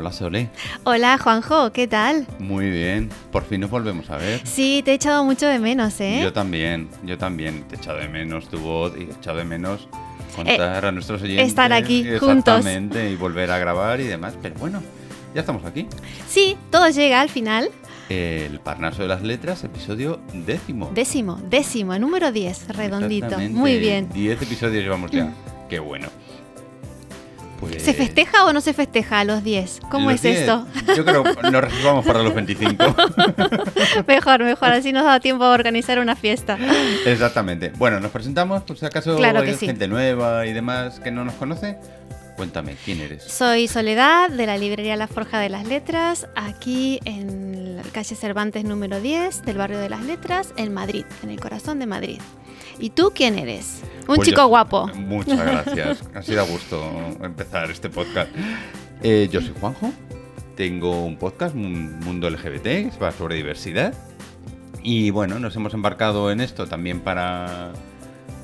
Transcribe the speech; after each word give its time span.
Hola 0.00 0.12
Sole. 0.12 0.48
Hola 0.84 1.18
Juanjo, 1.18 1.72
¿qué 1.72 1.86
tal? 1.86 2.26
Muy 2.38 2.70
bien. 2.70 3.10
Por 3.30 3.44
fin 3.44 3.60
nos 3.60 3.68
volvemos 3.68 4.08
a 4.08 4.16
ver. 4.16 4.40
Sí, 4.46 4.80
te 4.82 4.92
he 4.92 4.94
echado 4.94 5.24
mucho 5.24 5.46
de 5.46 5.58
menos, 5.58 6.00
¿eh? 6.00 6.20
Yo 6.22 6.32
también, 6.32 6.88
yo 7.04 7.18
también. 7.18 7.64
Te 7.64 7.76
he 7.76 7.78
echado 7.78 7.98
de 7.98 8.08
menos 8.08 8.48
tu 8.48 8.58
voz 8.58 8.94
y 8.96 9.02
he 9.02 9.12
echado 9.12 9.36
de 9.36 9.44
menos 9.44 9.88
contar 10.34 10.86
a 10.86 10.90
nuestros 10.90 11.20
oyentes. 11.20 11.48
estar 11.48 11.70
aquí 11.74 12.02
juntos. 12.18 12.60
Exactamente, 12.60 13.10
y 13.10 13.16
volver 13.16 13.50
a 13.50 13.58
grabar 13.58 14.00
y 14.00 14.04
demás. 14.04 14.38
Pero 14.40 14.54
bueno, 14.54 14.82
ya 15.34 15.40
estamos 15.40 15.66
aquí. 15.66 15.86
Sí, 16.26 16.56
todo 16.70 16.88
llega 16.88 17.20
al 17.20 17.28
final. 17.28 17.68
El 18.08 18.58
Parnaso 18.58 19.02
de 19.02 19.08
las 19.08 19.22
Letras, 19.22 19.64
episodio 19.64 20.18
décimo. 20.32 20.90
Décimo, 20.94 21.38
décimo, 21.50 21.98
número 21.98 22.32
10, 22.32 22.68
redondito. 22.68 23.38
Muy 23.38 23.78
bien. 23.78 24.08
10 24.14 24.40
episodios 24.40 24.82
llevamos 24.82 25.10
ya. 25.10 25.30
Qué 25.68 25.78
bueno. 25.78 26.08
Pues 27.60 27.82
¿Se 27.82 27.92
festeja 27.92 28.46
o 28.46 28.52
no 28.52 28.60
se 28.62 28.72
festeja 28.72 29.20
a 29.20 29.24
los 29.24 29.44
10? 29.44 29.80
¿Cómo 29.90 30.10
los 30.10 30.16
es 30.16 30.22
10, 30.22 30.38
esto? 30.40 30.66
Yo 30.96 31.04
creo 31.04 31.22
que 31.22 31.50
nos 31.50 31.62
reservamos 31.62 32.06
para 32.06 32.22
los 32.22 32.34
25. 32.34 32.96
mejor, 34.06 34.42
mejor, 34.44 34.68
así 34.70 34.92
nos 34.92 35.04
da 35.04 35.20
tiempo 35.20 35.44
a 35.44 35.50
organizar 35.50 35.98
una 35.98 36.16
fiesta. 36.16 36.58
Exactamente. 37.04 37.72
Bueno, 37.76 38.00
nos 38.00 38.10
presentamos, 38.10 38.62
por 38.62 38.78
si 38.78 38.86
acaso 38.86 39.16
Claro 39.16 39.40
hay 39.40 39.54
sí. 39.54 39.66
gente 39.66 39.88
nueva 39.88 40.46
y 40.46 40.52
demás 40.54 41.00
que 41.00 41.10
no 41.10 41.24
nos 41.24 41.34
conoce. 41.34 41.76
Cuéntame, 42.36 42.74
¿quién 42.82 43.00
eres? 43.02 43.24
Soy 43.24 43.68
Soledad 43.68 44.30
de 44.30 44.46
la 44.46 44.56
librería 44.56 44.96
La 44.96 45.06
Forja 45.08 45.38
de 45.38 45.50
las 45.50 45.66
Letras, 45.66 46.26
aquí 46.34 46.98
en 47.04 47.76
la 47.76 47.82
calle 47.82 48.14
Cervantes 48.16 48.64
número 48.64 48.98
10 48.98 49.42
del 49.42 49.58
barrio 49.58 49.78
de 49.78 49.90
las 49.90 50.02
Letras, 50.04 50.54
en 50.56 50.72
Madrid, 50.72 51.04
en 51.22 51.28
el 51.28 51.38
corazón 51.38 51.78
de 51.78 51.84
Madrid. 51.84 52.18
¿Y 52.78 52.90
tú 52.90 53.12
quién 53.14 53.38
eres? 53.38 53.82
Un 54.10 54.16
Pues 54.16 54.28
chico 54.28 54.40
yo- 54.42 54.48
guapo. 54.48 54.86
Muchas 54.94 55.38
gracias. 55.38 56.02
ha 56.14 56.22
sido 56.22 56.40
a 56.40 56.44
gusto 56.44 56.82
empezar 57.22 57.70
este 57.70 57.88
podcast. 57.90 58.30
Eh, 59.02 59.28
yo 59.30 59.40
soy 59.40 59.54
Juanjo. 59.60 59.92
Tengo 60.56 61.04
un 61.04 61.16
podcast, 61.16 61.54
un 61.54 62.00
mundo 62.00 62.28
LGBT, 62.28 62.62
que 62.90 62.98
va 63.00 63.12
sobre 63.12 63.36
diversidad. 63.36 63.94
Y 64.82 65.10
bueno, 65.10 65.38
nos 65.38 65.54
hemos 65.56 65.74
embarcado 65.74 66.30
en 66.30 66.40
esto 66.40 66.66
también 66.66 67.00
para, 67.00 67.72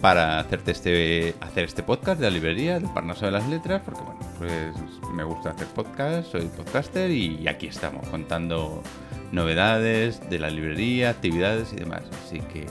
para 0.01 0.39
hacerte 0.39 0.71
este, 0.73 1.35
hacer 1.41 1.65
este 1.65 1.83
podcast 1.83 2.21
de 2.21 2.27
la 2.31 2.31
librería, 2.35 2.75
del 2.79 2.89
Parnaso 2.93 3.27
de 3.27 3.33
las 3.33 3.47
Letras, 3.49 3.83
porque 3.85 4.01
bueno, 4.03 4.21
pues 4.39 5.13
me 5.15 5.25
gusta 5.25 5.51
hacer 5.51 5.67
podcast, 5.69 6.31
soy 6.31 6.43
podcaster 6.47 7.11
y 7.11 7.47
aquí 7.49 7.67
estamos 7.67 8.07
contando 8.09 8.83
novedades 9.33 10.21
de 10.31 10.39
la 10.39 10.51
librería, 10.51 11.11
actividades 11.11 11.73
y 11.73 11.77
demás. 11.77 12.03
Así 12.25 12.41
que, 12.53 12.67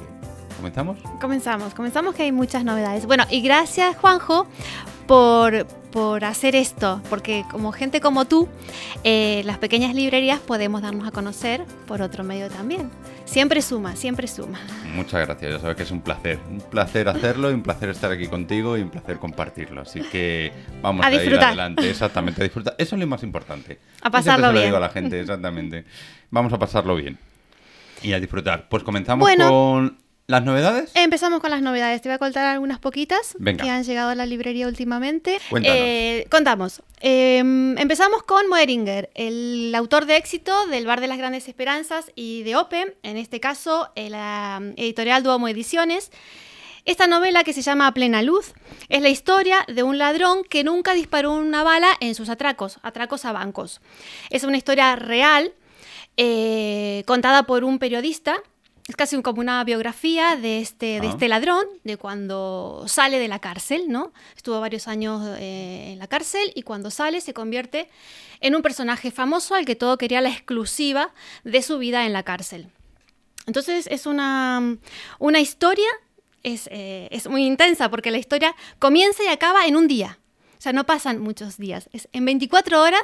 ¿comenzamos? 0.58 0.98
Comenzamos, 1.20 1.74
comenzamos 1.74 2.16
que 2.16 2.24
hay 2.24 2.32
muchas 2.32 2.64
novedades. 2.64 3.06
Bueno, 3.06 3.26
y 3.30 3.42
gracias 3.42 3.96
Juanjo 3.98 4.48
por, 5.08 5.68
por 5.92 6.26
hacer 6.26 6.56
esto, 6.56 7.02
porque 7.10 7.46
como 7.52 7.72
gente 7.72 8.02
como 8.02 8.26
tú, 8.26 8.50
eh, 9.04 9.44
las 9.46 9.58
pequeñas 9.60 9.94
librerías 9.94 10.40
podemos 10.40 10.82
darnos 10.82 11.08
a 11.08 11.12
conocer 11.12 11.64
por 11.88 12.02
otro 12.02 12.24
medio 12.24 12.50
también. 12.50 12.90
Siempre 13.26 13.62
suma, 13.62 13.96
siempre 13.96 14.28
suma. 14.28 14.60
Muchas 14.96 15.26
gracias, 15.26 15.52
ya 15.54 15.60
sabes 15.60 15.76
que 15.76 15.84
es 15.84 15.92
un 15.92 16.02
placer. 16.02 16.40
Un 16.50 16.60
placer 16.62 17.08
hacerlo 17.10 17.50
y 17.50 17.54
un 17.56 17.64
placer 17.64 17.90
estar 17.90 18.12
aquí 18.12 18.28
contigo 18.28 18.78
y 18.78 18.82
un 18.82 18.90
placer 18.90 19.18
compartirlo. 19.18 19.82
Así 19.82 20.02
que 20.02 20.52
vamos 20.82 21.04
A 21.06 21.10
a, 21.10 21.14
ir 21.14 21.36
adelante, 21.40 21.90
exactamente, 21.90 22.42
a 22.42 22.44
disfrutar. 22.44 22.76
Eso 22.78 22.96
es 22.96 23.00
lo 23.00 23.08
más 23.08 23.24
importante. 23.24 23.80
A 24.02 24.10
pasarlo 24.12 24.48
se 24.48 24.54
lo 24.54 24.60
bien. 24.60 24.66
digo 24.66 24.78
a 24.78 24.80
la 24.80 24.90
gente, 24.90 25.20
exactamente. 25.20 25.86
Vamos 26.30 26.54
a 26.54 26.60
pasarlo 26.60 26.96
bien 26.96 27.18
y 28.04 28.14
a 28.14 28.20
disfrutar. 28.20 28.68
Pues 28.70 28.84
comenzamos 28.84 29.22
Bueno. 29.24 29.50
con 29.50 29.98
las 30.28 30.44
novedades. 30.44 30.92
Empezamos 30.96 31.40
con 31.40 31.52
las 31.52 31.62
novedades. 31.62 32.02
Te 32.02 32.10
voy 32.10 32.16
a 32.16 32.20
contar 32.20 32.46
algunas 32.46 32.80
poquitas 32.80 33.36
Venga. 33.38 33.64
que 33.64 33.70
han 33.70 33.84
llegado 33.84 34.10
a 34.10 34.16
la 34.16 34.26
librería 34.26 34.68
últimamente. 34.68 35.40
Eh, 35.64 36.28
contamos. 36.32 36.82
Eh, 37.02 37.38
empezamos 37.38 38.24
con 38.24 38.48
Moeringer, 38.48 39.12
el 39.14 39.74
autor 39.76 40.06
de 40.06 40.18
éxito 40.18 40.68
del 40.68 40.88
Bar 40.88 41.02
de 41.02 41.08
las 41.08 41.18
Grandes 41.18 41.48
Esperanzas 41.48 42.12
y 42.16 42.44
de 42.44 42.56
Open, 42.56 42.96
en 43.04 43.18
este 43.18 43.40
caso 43.40 43.90
eh, 43.96 44.10
la 44.10 44.62
editorial 44.78 45.22
Duomo 45.22 45.48
Ediciones. 45.48 46.12
Esta 46.86 47.08
novela 47.08 47.44
que 47.44 47.54
se 47.54 47.64
llama 47.64 47.88
A 47.88 47.94
Plena 47.94 48.22
Luz 48.22 48.54
es 48.90 49.02
la 49.02 49.10
historia 49.10 49.66
de 49.68 49.82
un 49.82 49.98
ladrón 49.98 50.44
que 50.44 50.64
nunca 50.64 50.94
disparó 50.94 51.34
una 51.34 51.64
bala 51.64 51.90
en 52.00 52.14
sus 52.14 52.30
atracos, 52.30 52.78
atracos 52.84 53.26
a 53.26 53.32
bancos. 53.32 53.82
Es 54.30 54.44
una 54.44 54.58
historia 54.58 54.96
real 54.96 55.54
eh, 56.18 57.04
contada 57.08 57.44
por 57.44 57.64
un 57.64 57.80
periodista. 57.80 58.38
Es 58.88 58.96
casi 58.96 59.20
como 59.24 59.42
una 59.42 59.64
biografía 59.64 60.36
de 60.36 60.60
este, 60.60 61.00
de 61.02 61.08
Ah. 61.08 61.10
este 61.10 61.28
ladrón, 61.28 61.66
de 61.84 61.98
cuando 61.98 62.84
sale 62.88 63.18
de 63.18 63.28
la 63.28 63.40
cárcel, 63.40 63.86
¿no? 63.88 64.14
Estuvo 64.36 64.60
varios 64.60 64.88
años 64.88 65.24
eh, 65.40 65.92
en 65.94 66.00
la 66.00 66.06
cárcel 66.08 66.52
y 66.54 66.62
cuando 66.62 66.92
sale 66.92 67.20
se 67.22 67.34
convierte 67.34 67.90
en 68.42 68.56
un 68.56 68.62
personaje 68.62 69.10
famoso 69.10 69.56
al 69.56 69.66
que 69.66 69.76
todo 69.76 69.98
quería 69.98 70.22
la 70.22 70.30
exclusiva 70.30 71.10
de 71.44 71.64
su 71.64 71.80
vida 71.80 72.06
en 72.06 72.14
la 72.14 72.22
cárcel. 72.22 72.68
Entonces 73.48 73.88
es 73.90 74.06
una, 74.06 74.78
una 75.18 75.40
historia, 75.40 75.88
es, 76.44 76.68
eh, 76.72 77.08
es 77.12 77.28
muy 77.28 77.44
intensa 77.44 77.90
porque 77.90 78.12
la 78.12 78.18
historia 78.20 78.56
comienza 78.78 79.24
y 79.24 79.28
acaba 79.28 79.66
en 79.66 79.76
un 79.78 79.88
día. 79.88 80.20
O 80.60 80.62
sea, 80.62 80.74
no 80.74 80.86
pasan 80.86 81.20
muchos 81.20 81.58
días. 81.58 81.90
Es, 81.92 82.08
en 82.14 82.24
24 82.26 82.82
horas 82.84 83.02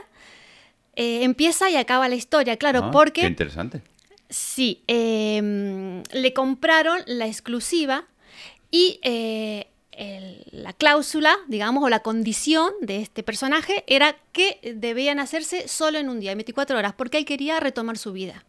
eh, 0.96 1.24
empieza 1.24 1.70
y 1.72 1.76
acaba 1.76 2.08
la 2.08 2.16
historia, 2.16 2.58
claro, 2.58 2.80
Ah, 2.84 2.88
Qué 2.88 2.92
porque 2.92 3.26
interesante. 3.26 3.82
Sí, 4.32 4.84
eh, 4.88 6.02
le 6.12 6.34
compraron 6.34 7.02
la 7.06 7.28
exclusiva 7.28 8.06
y 8.72 9.00
eh, 9.04 9.68
la 10.52 10.74
cláusula, 10.74 11.38
digamos, 11.48 11.84
o 11.84 11.90
la 11.90 12.00
condición 12.00 12.72
de 12.82 13.02
este 13.02 13.22
personaje 13.22 13.84
era 13.88 14.16
que 14.32 14.74
debían 14.76 15.20
hacerse 15.20 15.68
solo 15.68 16.00
en 16.00 16.10
un 16.10 16.20
día, 16.20 16.32
en 16.32 16.40
24 16.40 16.78
horas, 16.78 16.94
porque 16.94 17.20
él 17.20 17.26
quería 17.26 17.60
retomar 17.60 17.98
su 17.98 18.14
vida. 18.14 18.44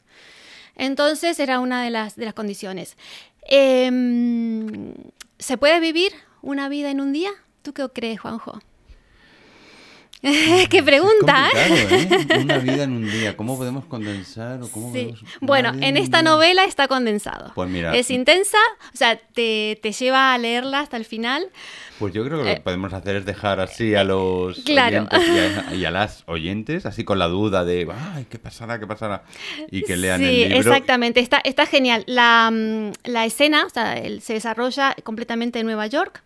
Entonces 0.77 1.39
era 1.39 1.61
una 1.61 1.85
de 1.85 1.91
las, 1.91 2.17
de 2.17 2.25
las 2.25 2.35
condiciones. 2.35 2.97
Em, 3.43 4.95
¿Se 5.39 5.59
puede 5.59 5.81
vivir 5.81 6.13
una 6.41 6.69
vida 6.69 6.91
en 6.91 7.01
un 7.01 7.13
día? 7.13 7.31
¿Tú 7.63 7.75
qué 7.75 7.87
crees, 7.93 8.21
Juanjo? 8.21 8.61
¡Qué 10.71 10.83
pregunta! 10.85 11.49
Es 11.53 11.93
¿eh? 11.93 12.09
¿eh? 12.31 12.39
Una 12.43 12.59
vida 12.59 12.85
en 12.85 12.93
un 12.93 13.11
día. 13.11 13.37
¿Cómo 13.37 13.57
podemos 13.59 13.85
condensar 13.87 14.63
o 14.63 14.69
cómo 14.71 14.93
Sí. 14.93 15.01
podemos- 15.07 15.21
Bueno, 15.41 15.73
en 15.81 15.97
esta 15.97 16.23
novela 16.23 16.65
está 16.65 16.87
condensado. 16.87 17.51
Pues 17.55 17.69
mira. 17.69 17.95
Es 17.97 18.09
intensa, 18.11 18.59
o 18.95 18.97
sea, 18.97 19.17
te, 19.17 19.79
te 19.83 19.91
lleva 19.93 20.33
a 20.33 20.39
leerla 20.39 20.81
hasta 20.81 20.97
el 20.97 21.05
final. 21.05 21.47
Pues 21.99 22.15
yo 22.15 22.25
creo 22.25 22.39
que 22.39 22.45
lo 22.45 22.51
Eh, 22.51 22.55
que 22.55 22.61
podemos 22.61 22.93
hacer 22.93 23.17
es 23.17 23.25
dejar 23.25 23.59
así 23.61 23.95
a 23.97 24.05
los 24.05 24.61
Claro. 24.61 25.09
oyentes 25.11 25.29
y 25.29 25.39
a, 25.39 25.75
y 25.75 25.85
a 25.85 25.91
las 25.91 26.23
oyentes, 26.27 26.87
así 26.87 27.03
con 27.05 27.19
la 27.19 27.27
duda 27.27 27.65
de, 27.65 27.89
ay, 28.15 28.27
¿qué 28.31 28.39
pasará? 28.39 28.79
¿Qué 28.79 28.87
pasará? 28.87 29.25
Y 29.73 29.83
que 29.83 29.97
lean 29.97 30.21
sí, 30.21 30.25
el 30.45 30.51
libro. 30.51 30.57
exactamente, 30.59 31.19
está, 31.21 31.41
está 31.45 31.67
genial. 31.67 32.05
La, 32.07 32.49
mm, 32.53 32.93
la 33.11 33.25
escena 33.25 33.67
o 33.67 33.71
sea, 33.71 33.97
se 34.21 34.35
desarrolla 34.35 34.95
completamente 35.03 35.59
en 35.59 35.67
Nueva 35.67 35.87
York. 35.89 36.23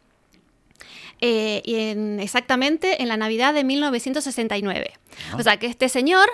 Eh, 1.20 1.62
en, 1.64 2.20
exactamente 2.20 3.02
en 3.02 3.08
la 3.08 3.16
Navidad 3.16 3.54
de 3.54 3.64
1969. 3.64 4.92
Ah. 5.32 5.36
O 5.38 5.42
sea 5.42 5.58
que 5.58 5.66
este 5.66 5.88
señor 5.88 6.28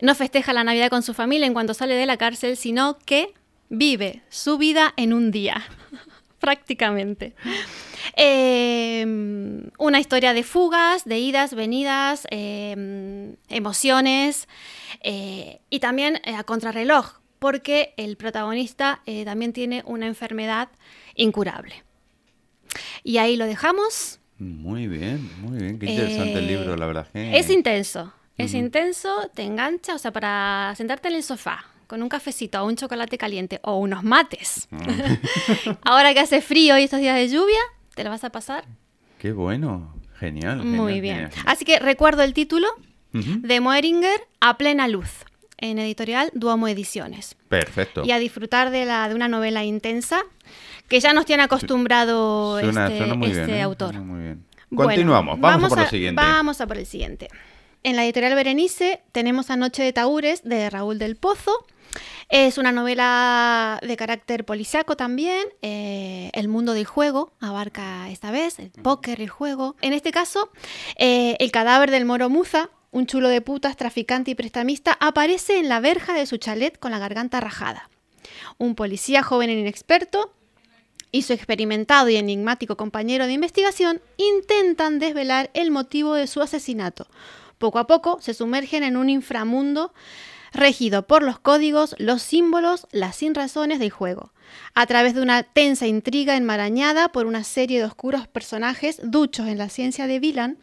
no 0.00 0.14
festeja 0.14 0.52
la 0.52 0.64
Navidad 0.64 0.90
con 0.90 1.02
su 1.02 1.14
familia 1.14 1.46
en 1.46 1.54
cuanto 1.54 1.74
sale 1.74 1.94
de 1.94 2.06
la 2.06 2.16
cárcel, 2.16 2.56
sino 2.56 2.98
que 2.98 3.32
vive 3.68 4.22
su 4.28 4.58
vida 4.58 4.92
en 4.96 5.12
un 5.12 5.30
día, 5.30 5.64
prácticamente. 6.38 7.34
Eh, 8.16 9.04
una 9.78 10.00
historia 10.00 10.34
de 10.34 10.42
fugas, 10.42 11.04
de 11.04 11.18
idas, 11.18 11.54
venidas, 11.54 12.26
eh, 12.30 13.34
emociones 13.48 14.48
eh, 15.00 15.60
y 15.70 15.80
también 15.80 16.20
eh, 16.24 16.34
a 16.34 16.44
contrarreloj, 16.44 17.20
porque 17.38 17.94
el 17.96 18.16
protagonista 18.16 19.02
eh, 19.06 19.24
también 19.24 19.52
tiene 19.52 19.82
una 19.86 20.06
enfermedad 20.06 20.68
incurable. 21.14 21.84
Y 23.02 23.18
ahí 23.18 23.36
lo 23.36 23.46
dejamos. 23.46 24.20
Muy 24.38 24.88
bien, 24.88 25.30
muy 25.40 25.58
bien. 25.58 25.78
Qué 25.78 25.86
interesante 25.86 26.32
el 26.38 26.44
Eh, 26.44 26.48
libro, 26.58 26.76
la 26.76 26.86
verdad. 26.86 27.06
que- 27.12 27.38
Es 27.38 27.50
intenso, 27.50 28.12
es 28.36 28.52
intenso, 28.54 29.30
te 29.34 29.42
engancha, 29.42 29.94
o 29.94 29.98
sea, 29.98 30.12
para 30.12 30.72
sentarte 30.76 31.08
en 31.08 31.14
el 31.16 31.22
sofá 31.22 31.64
con 31.86 32.02
un 32.02 32.08
cafecito 32.08 32.60
o 32.62 32.66
un 32.66 32.76
chocolate 32.76 33.16
caliente 33.18 33.60
o 33.62 33.78
unos 33.78 34.02
mates. 34.02 34.68
Ahora 35.82 36.12
que 36.14 36.20
hace 36.20 36.40
frío 36.40 36.78
y 36.78 36.84
estos 36.84 37.00
días 37.00 37.16
de 37.16 37.28
lluvia, 37.28 37.60
te 37.94 38.04
lo 38.04 38.10
vas 38.10 38.24
a 38.24 38.30
pasar 38.30 38.64
Qué 39.18 39.32
bueno. 39.32 39.94
Genial. 40.18 40.64
muy 40.64 41.00
bien. 41.00 41.14
genial, 41.16 41.30
genial. 41.32 41.46
Así 41.52 41.64
que 41.64 41.78
recuerdo 41.78 42.22
el 42.22 42.34
título 42.34 42.68
de 43.12 43.60
Moeringer 43.60 44.20
a 44.40 44.56
plena 44.58 44.88
luz 44.88 45.08
en 45.58 45.78
editorial 45.78 46.30
Duomo 46.34 46.66
Ediciones. 46.68 47.36
Perfecto. 47.48 48.02
Y 48.04 48.10
a 48.10 48.18
disfrutar 48.18 48.70
de, 48.70 48.84
la, 48.86 49.08
de 49.08 49.14
una 49.14 49.28
novela 49.28 49.62
intensa 49.64 50.22
que 50.88 51.00
ya 51.00 51.12
nos 51.12 51.24
tiene 51.26 51.42
acostumbrado 51.42 52.60
Suena, 52.60 52.86
este, 52.86 52.98
suena 52.98 53.14
muy 53.14 53.30
bien. 53.30 53.60
autor. 53.62 53.90
Suena 53.90 54.06
muy 54.06 54.22
bien. 54.22 54.44
Bueno, 54.70 54.90
Continuamos. 54.90 55.40
Vamos, 55.40 55.72
a 55.72 55.74
por 55.74 55.84
lo 55.84 55.88
siguiente. 55.88 56.20
Vamos 56.22 56.60
a 56.60 56.66
por 56.66 56.78
el 56.78 56.86
siguiente. 56.86 57.28
En 57.82 57.96
la 57.96 58.04
editorial 58.04 58.34
Berenice 58.34 59.02
tenemos 59.12 59.50
A 59.50 59.56
Noche 59.56 59.82
de 59.82 59.92
Taúres 59.92 60.42
de 60.42 60.70
Raúl 60.70 60.98
del 60.98 61.16
Pozo. 61.16 61.66
Es 62.28 62.58
una 62.58 62.72
novela 62.72 63.78
de 63.86 63.96
carácter 63.96 64.44
policiaco 64.44 64.96
también. 64.96 65.46
eh, 65.62 66.30
el 66.32 66.48
mundo 66.48 66.72
del 66.72 66.86
juego 66.86 67.32
abarca 67.40 68.08
esta 68.10 68.30
vez, 68.30 68.58
el 68.58 68.70
póker, 68.70 69.20
el 69.20 69.28
juego. 69.28 69.76
En 69.82 69.92
este 69.92 70.10
caso, 70.10 70.50
eh, 70.96 71.36
el 71.38 71.52
cadáver 71.52 71.90
del 71.90 72.04
moro 72.04 72.28
Muza 72.30 72.70
un 72.94 73.06
chulo 73.06 73.28
de 73.28 73.40
putas, 73.40 73.76
traficante 73.76 74.30
y 74.30 74.34
prestamista, 74.36 74.96
aparece 75.00 75.58
en 75.58 75.68
la 75.68 75.80
verja 75.80 76.14
de 76.14 76.26
su 76.26 76.36
chalet 76.36 76.78
con 76.78 76.92
la 76.92 77.00
garganta 77.00 77.40
rajada. 77.40 77.90
Un 78.56 78.76
policía 78.76 79.24
joven 79.24 79.50
e 79.50 79.58
inexperto 79.58 80.32
y 81.14 81.22
su 81.22 81.32
experimentado 81.32 82.08
y 82.08 82.16
enigmático 82.16 82.76
compañero 82.76 83.28
de 83.28 83.34
investigación 83.34 84.02
intentan 84.16 84.98
desvelar 84.98 85.48
el 85.54 85.70
motivo 85.70 86.14
de 86.14 86.26
su 86.26 86.42
asesinato. 86.42 87.06
Poco 87.58 87.78
a 87.78 87.86
poco 87.86 88.18
se 88.20 88.34
sumergen 88.34 88.82
en 88.82 88.96
un 88.96 89.08
inframundo 89.08 89.94
regido 90.52 91.06
por 91.06 91.22
los 91.22 91.38
códigos, 91.38 91.94
los 91.98 92.20
símbolos, 92.20 92.88
las 92.90 93.14
sinrazones 93.14 93.78
del 93.78 93.90
juego, 93.90 94.32
a 94.74 94.86
través 94.86 95.14
de 95.14 95.22
una 95.22 95.44
tensa 95.44 95.86
intriga 95.86 96.34
enmarañada 96.34 97.10
por 97.10 97.26
una 97.26 97.44
serie 97.44 97.78
de 97.78 97.84
oscuros 97.84 98.26
personajes 98.26 98.98
duchos 99.04 99.46
en 99.46 99.58
la 99.58 99.68
ciencia 99.68 100.08
de 100.08 100.18
Vilan, 100.18 100.58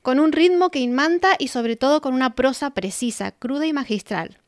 con 0.00 0.18
un 0.18 0.32
ritmo 0.32 0.70
que 0.70 0.78
inmanta 0.78 1.36
y 1.38 1.48
sobre 1.48 1.76
todo 1.76 2.00
con 2.00 2.14
una 2.14 2.34
prosa 2.34 2.70
precisa, 2.70 3.32
cruda 3.32 3.66
y 3.66 3.74
magistral. 3.74 4.39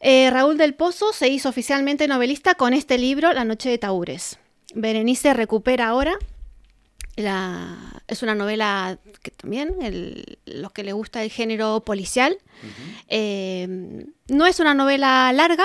Eh, 0.00 0.30
Raúl 0.30 0.58
del 0.58 0.74
Pozo 0.74 1.12
se 1.12 1.28
hizo 1.28 1.48
oficialmente 1.48 2.08
novelista 2.08 2.54
con 2.54 2.74
este 2.74 2.98
libro, 2.98 3.32
La 3.32 3.44
Noche 3.44 3.70
de 3.70 3.78
Taúres. 3.78 4.38
Berenice 4.74 5.32
recupera 5.34 5.88
ahora 5.88 6.18
es 7.16 8.22
una 8.22 8.34
novela 8.34 8.98
que 9.22 9.30
también, 9.30 9.74
los 10.44 10.72
que 10.72 10.84
le 10.84 10.92
gusta 10.92 11.22
el 11.22 11.30
género 11.30 11.80
policial, 11.80 12.36
eh, 13.08 14.06
no 14.28 14.46
es 14.46 14.60
una 14.60 14.74
novela 14.74 15.32
larga, 15.32 15.64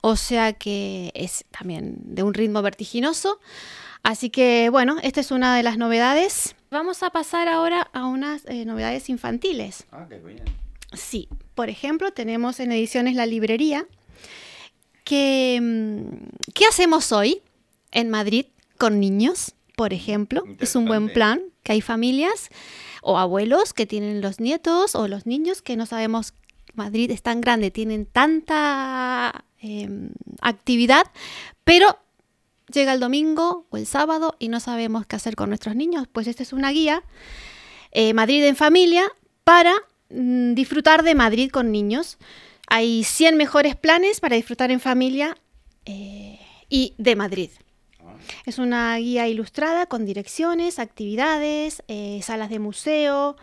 o 0.00 0.16
sea 0.16 0.52
que 0.52 1.12
es 1.14 1.44
también 1.50 1.96
de 2.02 2.22
un 2.22 2.34
ritmo 2.34 2.62
vertiginoso. 2.62 3.40
Así 4.02 4.30
que 4.30 4.68
bueno, 4.70 4.96
esta 5.02 5.20
es 5.20 5.30
una 5.30 5.54
de 5.56 5.62
las 5.62 5.76
novedades. 5.76 6.56
Vamos 6.70 7.02
a 7.02 7.10
pasar 7.10 7.48
ahora 7.48 7.82
a 7.92 8.06
unas 8.06 8.44
eh, 8.46 8.64
novedades 8.64 9.08
infantiles. 9.10 9.86
Ah, 9.92 10.06
qué 10.08 10.18
bien. 10.18 10.42
Sí, 10.92 11.28
por 11.54 11.70
ejemplo, 11.70 12.12
tenemos 12.12 12.60
en 12.60 12.72
ediciones 12.72 13.14
La 13.14 13.26
Librería 13.26 13.86
que 15.04 15.58
mm, 15.60 16.52
¿qué 16.54 16.66
hacemos 16.66 17.12
hoy 17.12 17.42
en 17.92 18.10
Madrid 18.10 18.46
con 18.78 19.00
niños? 19.00 19.54
por 19.80 19.94
ejemplo. 19.94 20.44
Es 20.58 20.76
un 20.76 20.84
buen 20.84 21.10
plan, 21.10 21.40
que 21.62 21.72
hay 21.72 21.80
familias 21.80 22.50
o 23.00 23.16
abuelos 23.16 23.72
que 23.72 23.86
tienen 23.86 24.20
los 24.20 24.38
nietos 24.38 24.94
o 24.94 25.08
los 25.08 25.24
niños 25.24 25.62
que 25.62 25.74
no 25.74 25.86
sabemos, 25.86 26.34
Madrid 26.74 27.10
es 27.10 27.22
tan 27.22 27.40
grande, 27.40 27.70
tienen 27.70 28.04
tanta 28.04 29.46
em, 29.58 30.10
actividad, 30.42 31.06
pero 31.64 31.98
llega 32.70 32.92
el 32.92 33.00
domingo 33.00 33.66
o 33.70 33.78
el 33.78 33.86
sábado 33.86 34.36
y 34.38 34.48
no 34.48 34.60
sabemos 34.60 35.06
qué 35.06 35.16
hacer 35.16 35.34
con 35.34 35.48
nuestros 35.48 35.74
niños. 35.74 36.06
Pues 36.12 36.26
esta 36.26 36.42
es 36.42 36.52
una 36.52 36.72
guía, 36.72 37.02
eh, 37.90 38.12
Madrid 38.12 38.44
en 38.44 38.56
familia, 38.56 39.10
para 39.44 39.72
disfrutar 40.10 41.02
de 41.02 41.14
Madrid 41.14 41.50
con 41.50 41.70
niños. 41.70 42.18
Hay 42.66 43.04
100 43.04 43.36
mejores 43.36 43.76
planes 43.76 44.20
para 44.20 44.36
disfrutar 44.36 44.70
en 44.70 44.80
familia 44.80 45.36
eh, 45.86 46.38
y 46.68 46.94
de 46.98 47.16
Madrid. 47.16 47.50
Es 48.46 48.58
una 48.58 48.96
guía 48.96 49.28
ilustrada 49.28 49.86
con 49.86 50.04
direcciones, 50.04 50.78
actividades, 50.78 51.82
eh, 51.88 52.20
salas 52.22 52.50
de 52.50 52.58
museo, 52.58 53.36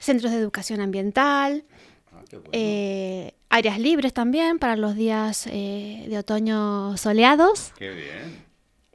centros 0.00 0.32
de 0.32 0.38
educación 0.38 0.80
ambiental, 0.80 1.64
ah, 2.12 2.22
eh, 2.52 3.34
áreas 3.50 3.78
libres 3.78 4.12
también 4.14 4.58
para 4.58 4.76
los 4.76 4.94
días 4.94 5.44
de 5.44 6.16
otoño 6.18 6.96
soleados. 6.96 7.72
Qué 7.76 7.90
bien. 7.90 8.44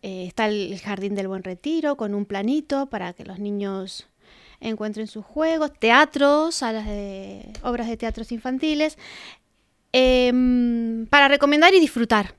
está 0.02 0.48
el 0.48 0.80
Jardín 0.80 1.16
del 1.16 1.28
Buen 1.28 1.44
Retiro 1.44 1.96
con 1.96 2.16
un 2.16 2.26
planito 2.26 2.88
para 2.88 3.14
que 3.14 3.24
los 3.24 3.40
niños 3.40 4.09
encuentren 4.62 5.08
sus 5.08 5.26
juegos, 5.26 5.72
teatros, 5.78 6.56
salas 6.56 6.86
de 6.86 7.52
obras 7.64 7.88
de 7.88 7.98
teatros 7.98 8.32
infantiles, 8.32 8.98
em, 9.92 11.06
para 11.08 11.28
recomendar 11.28 11.74
y 11.74 11.80
disfrutar 11.80 12.36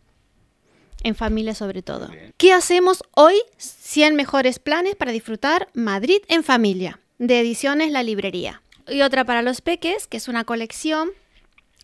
en 1.03 1.15
familia 1.15 1.55
sobre 1.55 1.83
todo. 1.83 2.11
¿Qué 2.37 2.53
hacemos 2.53 3.03
hoy? 3.15 3.35
100 3.57 4.15
mejores 4.15 4.59
planes 4.59 4.97
para 4.97 5.13
disfrutar 5.13 5.69
Madrid 5.73 6.19
en 6.29 6.45
familia, 6.45 7.01
de 7.19 7.41
ediciones 7.41 7.91
La 7.91 8.03
Librería. 8.03 8.63
Y 8.87 9.03
otra 9.03 9.25
para 9.25 9.43
los 9.43 9.61
peques, 9.61 10.07
que 10.07 10.17
es 10.17 10.29
una 10.29 10.45
colección 10.45 11.11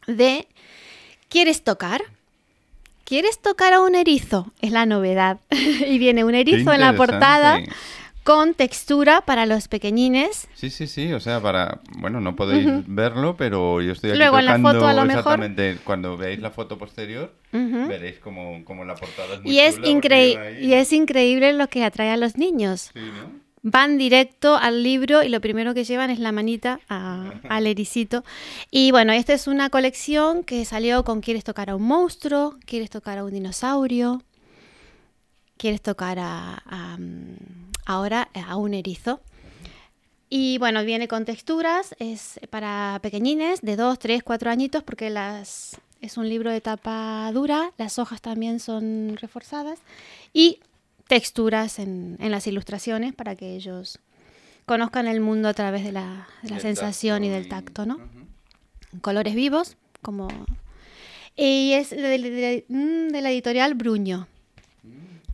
de 0.07 0.47
¿Quieres 1.29 1.63
tocar? 1.63 2.03
¿Quieres 3.05 3.41
tocar 3.41 3.73
a 3.73 3.81
un 3.81 3.95
erizo? 3.95 4.53
Es 4.61 4.71
la 4.71 4.87
novedad. 4.87 5.39
y 5.51 5.99
viene 5.99 6.25
un 6.25 6.35
erizo 6.35 6.73
en 6.73 6.81
la 6.81 6.95
portada 6.95 7.61
con 8.27 8.55
textura 8.55 9.21
para 9.21 9.47
los 9.47 9.69
pequeñines. 9.69 10.49
Sí, 10.55 10.69
sí, 10.69 10.89
sí, 10.89 11.13
o 11.13 11.21
sea, 11.21 11.41
para, 11.41 11.81
bueno, 11.97 12.21
no 12.21 12.35
podéis 12.35 12.67
verlo, 12.89 13.37
pero 13.37 13.81
yo 13.81 13.93
estoy 13.93 14.11
aquí 14.11 14.19
Luego 14.19 14.41
en 14.41 14.47
la 14.47 14.59
foto 14.59 14.85
a 14.85 14.93
lo 14.95 15.05
exactamente, 15.05 15.79
cuando 15.85 16.17
veáis 16.17 16.41
la 16.41 16.51
foto 16.51 16.77
posterior, 16.77 17.33
veréis 17.53 18.19
como, 18.19 18.85
la 18.85 18.97
portada 18.97 19.35
es 19.35 19.43
muy 19.43 19.53
y 19.53 19.61
es 19.61 19.79
increíble 19.85 20.61
Y 20.61 20.73
es 20.73 20.93
increíble 20.93 21.53
lo 21.53 21.69
que 21.69 21.85
atrae 21.85 22.11
a 22.11 22.17
los 22.17 22.37
niños. 22.37 22.91
Sí, 22.93 22.99
¿no? 23.01 23.47
Van 23.63 23.97
directo 23.97 24.57
al 24.57 24.83
libro 24.83 25.23
y 25.23 25.29
lo 25.29 25.41
primero 25.41 25.73
que 25.73 25.85
llevan 25.85 26.11
es 26.11 26.19
la 26.19 26.33
manita 26.33 26.81
al 26.89 27.67
ericito. 27.69 28.25
Y 28.73 28.91
bueno, 28.91 29.13
esta 29.13 29.35
es 29.35 29.47
una 29.47 29.71
colección 29.71 30.43
que 30.43 30.65
salió 30.65 31.05
con 31.05 31.21
¿Quieres 31.21 31.45
tocar 31.45 31.71
a 31.71 31.77
un 31.77 31.83
monstruo? 31.83 32.57
¿Quieres 32.67 32.91
tocar 32.91 33.19
a 33.19 33.25
un 33.25 33.31
dinosaurio? 33.31 34.21
¿Quieres 35.57 35.81
tocar 35.81 36.19
a 36.19 36.99
ahora 37.87 38.29
eh, 38.35 38.43
a 38.47 38.57
un 38.57 38.75
erizo. 38.75 39.21
Y 40.29 40.59
bueno, 40.59 40.85
viene 40.85 41.09
con 41.09 41.25
texturas, 41.25 41.95
es 42.01 42.41
para 42.51 42.99
pequeñines 43.01 43.63
de 43.63 43.77
2, 43.77 43.99
3, 43.99 44.23
4 44.25 44.51
añitos 44.51 44.83
porque 44.83 45.09
las, 45.09 45.81
es 46.01 46.17
un 46.17 46.29
libro 46.29 46.51
de 46.51 46.61
tapa 46.61 47.31
dura, 47.33 47.73
las 47.79 47.99
hojas 48.01 48.21
también 48.21 48.59
son 48.59 49.17
reforzadas 49.21 49.79
y 50.33 50.59
texturas 51.07 51.79
en, 51.79 52.17
las 52.21 52.49
ilustraciones 52.49 53.15
para 53.15 53.37
que 53.37 53.55
ellos 53.55 54.01
conozcan 54.67 55.07
el 55.07 55.21
mundo 55.21 55.49
a 55.49 55.55
través 55.55 55.85
de 55.85 55.93
la, 55.93 56.27
sensación 56.61 57.23
y 57.23 57.29
del 57.29 57.49
tacto, 57.49 57.87
¿no? 57.87 58.01
Colores 59.01 59.37
vivos, 59.37 59.77
como... 60.03 60.29
Y 61.37 61.75
es 61.75 61.91
de, 61.91 62.65
mm, 62.69 63.15
la 63.15 63.31
editorial 63.31 63.75
Bruño 63.75 64.27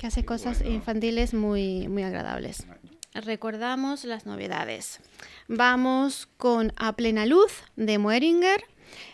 que 0.03 0.09
hace 0.09 0.25
cosas 0.25 0.65
infantiles 0.67 1.33
muy, 1.33 1.87
muy 1.87 2.03
agradables. 2.03 2.67
Recordamos 3.15 4.03
las 4.03 4.27
novedades. 4.27 4.99
Vamos 5.47 6.29
con 6.39 6.73
A 6.75 6.97
Plena 6.97 7.25
Luz 7.25 7.63
de 7.77 7.99
Moeringer. 7.99 8.65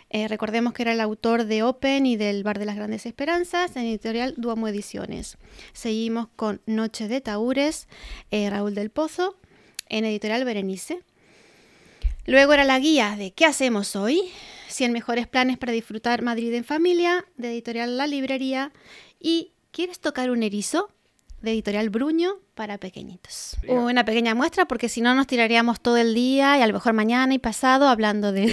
Eh, 0.09 0.29
recordemos 0.29 0.73
que 0.73 0.85
era 0.85 0.93
el 0.95 1.03
autor 1.03 1.45
de 1.45 1.63
Open 1.63 2.07
y 2.07 2.17
del 2.17 2.43
Bar 2.43 2.59
de 2.59 2.65
las 2.65 2.77
Grandes 2.77 3.05
Esperanzas 3.05 3.77
en 3.77 3.83
editorial 3.83 4.33
Duomo 4.39 4.67
Ediciones. 4.67 5.37
Seguimos 5.75 6.29
con 6.37 6.63
Noche 6.65 7.07
de 7.07 7.21
Taúres, 7.21 7.87
eh, 8.31 8.49
Raúl 8.49 8.75
del 8.75 8.89
Pozo, 8.89 9.37
en 9.91 10.07
editorial 10.07 10.47
Berenice. 10.47 11.03
Luego 12.25 12.55
era 12.55 12.65
la 12.65 12.79
guía 12.79 13.15
de 13.19 13.33
¿Qué 13.33 13.45
hacemos 13.45 13.95
hoy? 13.95 14.23
100 14.69 14.93
mejores 14.93 15.27
planes 15.27 15.59
para 15.59 15.73
disfrutar 15.73 16.23
Madrid 16.23 16.55
en 16.55 16.65
familia, 16.65 17.27
de 17.37 17.51
editorial 17.51 17.99
La 17.99 18.07
Librería. 18.07 18.73
Y 19.21 19.53
¿Quieres 19.71 20.01
tocar 20.01 20.31
un 20.31 20.43
erizo? 20.43 20.91
De 21.41 21.53
editorial 21.53 21.89
Bruño 21.89 22.41
para 22.55 22.79
pequeñitos. 22.79 23.57
Una 23.69 24.05
pequeña 24.05 24.35
muestra 24.35 24.67
porque 24.67 24.89
si 24.89 25.01
no 25.01 25.15
nos 25.15 25.29
tiraríamos 25.29 25.81
todo 25.81 25.97
el 25.97 26.13
día 26.13 26.59
y 26.59 26.63
a 26.63 26.67
lo 26.67 26.73
mejor 26.73 26.95
mañana 26.95 27.33
y 27.33 27.39
pasado 27.39 27.87
hablando 27.89 28.33
de... 28.33 28.49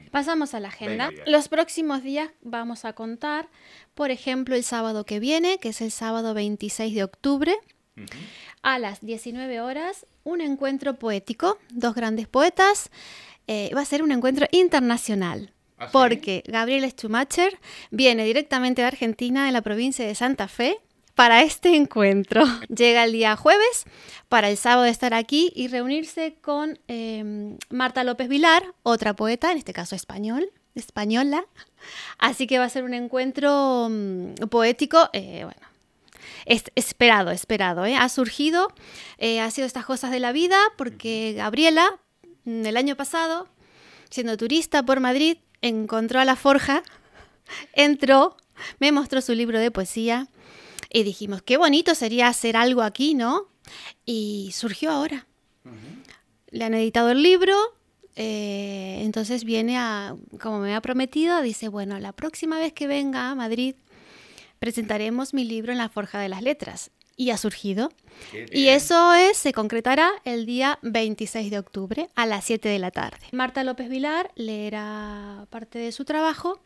Pasamos 0.12 0.54
a 0.54 0.60
la 0.60 0.68
agenda. 0.68 1.10
Los 1.26 1.48
próximos 1.48 2.04
días 2.04 2.30
vamos 2.42 2.84
a 2.84 2.92
contar, 2.92 3.48
por 3.94 4.12
ejemplo, 4.12 4.54
el 4.54 4.62
sábado 4.62 5.04
que 5.04 5.18
viene, 5.18 5.58
que 5.58 5.70
es 5.70 5.80
el 5.80 5.90
sábado 5.90 6.32
26 6.32 6.94
de 6.94 7.02
octubre, 7.02 7.56
a 8.62 8.78
las 8.78 9.00
19 9.00 9.60
horas, 9.60 10.06
un 10.22 10.40
encuentro 10.40 10.94
poético, 10.94 11.58
dos 11.70 11.94
grandes 11.94 12.28
poetas. 12.28 12.90
Eh, 13.46 13.72
va 13.74 13.80
a 13.80 13.84
ser 13.84 14.02
un 14.04 14.12
encuentro 14.12 14.46
internacional. 14.52 15.52
¿Ah, 15.80 15.88
porque 15.90 16.44
Gabriel 16.46 16.84
Schumacher 16.90 17.58
viene 17.90 18.24
directamente 18.24 18.82
de 18.82 18.88
Argentina, 18.88 19.46
de 19.46 19.52
la 19.52 19.62
provincia 19.62 20.06
de 20.06 20.14
Santa 20.14 20.46
Fe, 20.46 20.78
para 21.14 21.42
este 21.42 21.74
encuentro. 21.74 22.44
Llega 22.68 23.04
el 23.04 23.12
día 23.12 23.34
jueves 23.34 23.84
para 24.28 24.50
el 24.50 24.58
sábado 24.58 24.84
estar 24.84 25.14
aquí 25.14 25.52
y 25.56 25.68
reunirse 25.68 26.36
con 26.42 26.78
em, 26.86 27.56
Marta 27.70 28.04
López 28.04 28.28
Vilar, 28.28 28.62
otra 28.82 29.14
poeta, 29.14 29.50
en 29.50 29.58
este 29.58 29.72
caso 29.72 29.96
español, 29.96 30.50
española. 30.74 31.44
Así 32.18 32.46
que 32.46 32.58
va 32.58 32.64
a 32.64 32.68
ser 32.68 32.84
un 32.84 32.92
encuentro 32.92 33.88
mm, 33.90 34.34
poético, 34.50 35.08
eh, 35.14 35.44
bueno, 35.44 35.60
esperado, 36.74 37.30
esperado. 37.30 37.86
¿eh? 37.86 37.96
Ha 37.96 38.08
surgido, 38.10 38.72
eh, 39.16 39.40
ha 39.40 39.50
sido 39.50 39.66
estas 39.66 39.86
cosas 39.86 40.10
de 40.10 40.20
la 40.20 40.32
vida, 40.32 40.58
porque 40.76 41.32
Gabriela, 41.36 41.98
mm, 42.44 42.66
el 42.66 42.76
año 42.76 42.96
pasado, 42.96 43.48
siendo 44.10 44.36
turista 44.36 44.82
por 44.84 45.00
Madrid, 45.00 45.38
encontró 45.62 46.20
a 46.20 46.24
la 46.24 46.36
forja, 46.36 46.82
entró, 47.72 48.36
me 48.78 48.92
mostró 48.92 49.20
su 49.20 49.34
libro 49.34 49.58
de 49.58 49.70
poesía 49.70 50.28
y 50.92 51.02
dijimos, 51.02 51.42
qué 51.42 51.56
bonito 51.56 51.94
sería 51.94 52.28
hacer 52.28 52.56
algo 52.56 52.82
aquí, 52.82 53.14
¿no? 53.14 53.48
Y 54.04 54.50
surgió 54.52 54.90
ahora. 54.90 55.26
le 56.50 56.64
han 56.64 56.74
editado 56.74 57.10
el 57.10 57.22
libro, 57.22 57.54
eh, 58.16 58.98
entonces 59.02 59.44
viene 59.44 59.78
a, 59.78 60.16
como 60.40 60.58
me 60.58 60.74
ha 60.74 60.80
prometido, 60.80 61.40
dice, 61.42 61.68
bueno, 61.68 61.98
la 62.00 62.12
próxima 62.12 62.58
vez 62.58 62.72
que 62.72 62.86
venga 62.86 63.30
a 63.30 63.34
Madrid 63.34 63.76
presentaremos 64.58 65.32
mi 65.32 65.44
libro 65.44 65.72
en 65.72 65.78
la 65.78 65.88
Forja 65.88 66.20
de 66.20 66.28
las 66.28 66.42
Letras. 66.42 66.90
Y 67.20 67.32
ha 67.32 67.36
surgido. 67.36 67.92
Y 68.50 68.68
eso 68.68 69.12
es, 69.12 69.36
se 69.36 69.52
concretará 69.52 70.10
el 70.24 70.46
día 70.46 70.78
26 70.80 71.50
de 71.50 71.58
octubre 71.58 72.08
a 72.14 72.24
las 72.24 72.46
7 72.46 72.66
de 72.70 72.78
la 72.78 72.90
tarde. 72.90 73.18
Marta 73.32 73.62
López 73.62 73.90
Vilar 73.90 74.30
leerá 74.36 75.44
parte 75.50 75.78
de 75.78 75.92
su 75.92 76.06
trabajo 76.06 76.62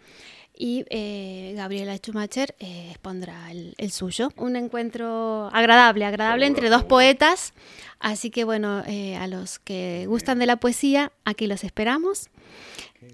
y 0.57 0.85
eh, 0.91 1.55
Gabriela 1.57 1.97
Schumacher 1.97 2.55
eh, 2.61 2.91
expondrá 2.91 3.51
el, 3.51 3.91
suyo. 3.91 4.31
Un 4.37 4.55
encuentro 4.55 5.51
agradable, 5.53 6.05
agradable 6.05 6.47
entre 6.47 6.71
dos 6.71 6.85
poetas. 6.85 7.53
Así 7.99 8.31
que 8.31 8.45
bueno, 8.45 8.85
eh, 8.87 9.17
a 9.17 9.27
los 9.27 9.59
que 9.59 10.05
gustan 10.07 10.39
de 10.39 10.47
la 10.47 10.59
poesía, 10.59 11.11
aquí 11.25 11.49
los 11.49 11.65
esperamos. 11.65 12.31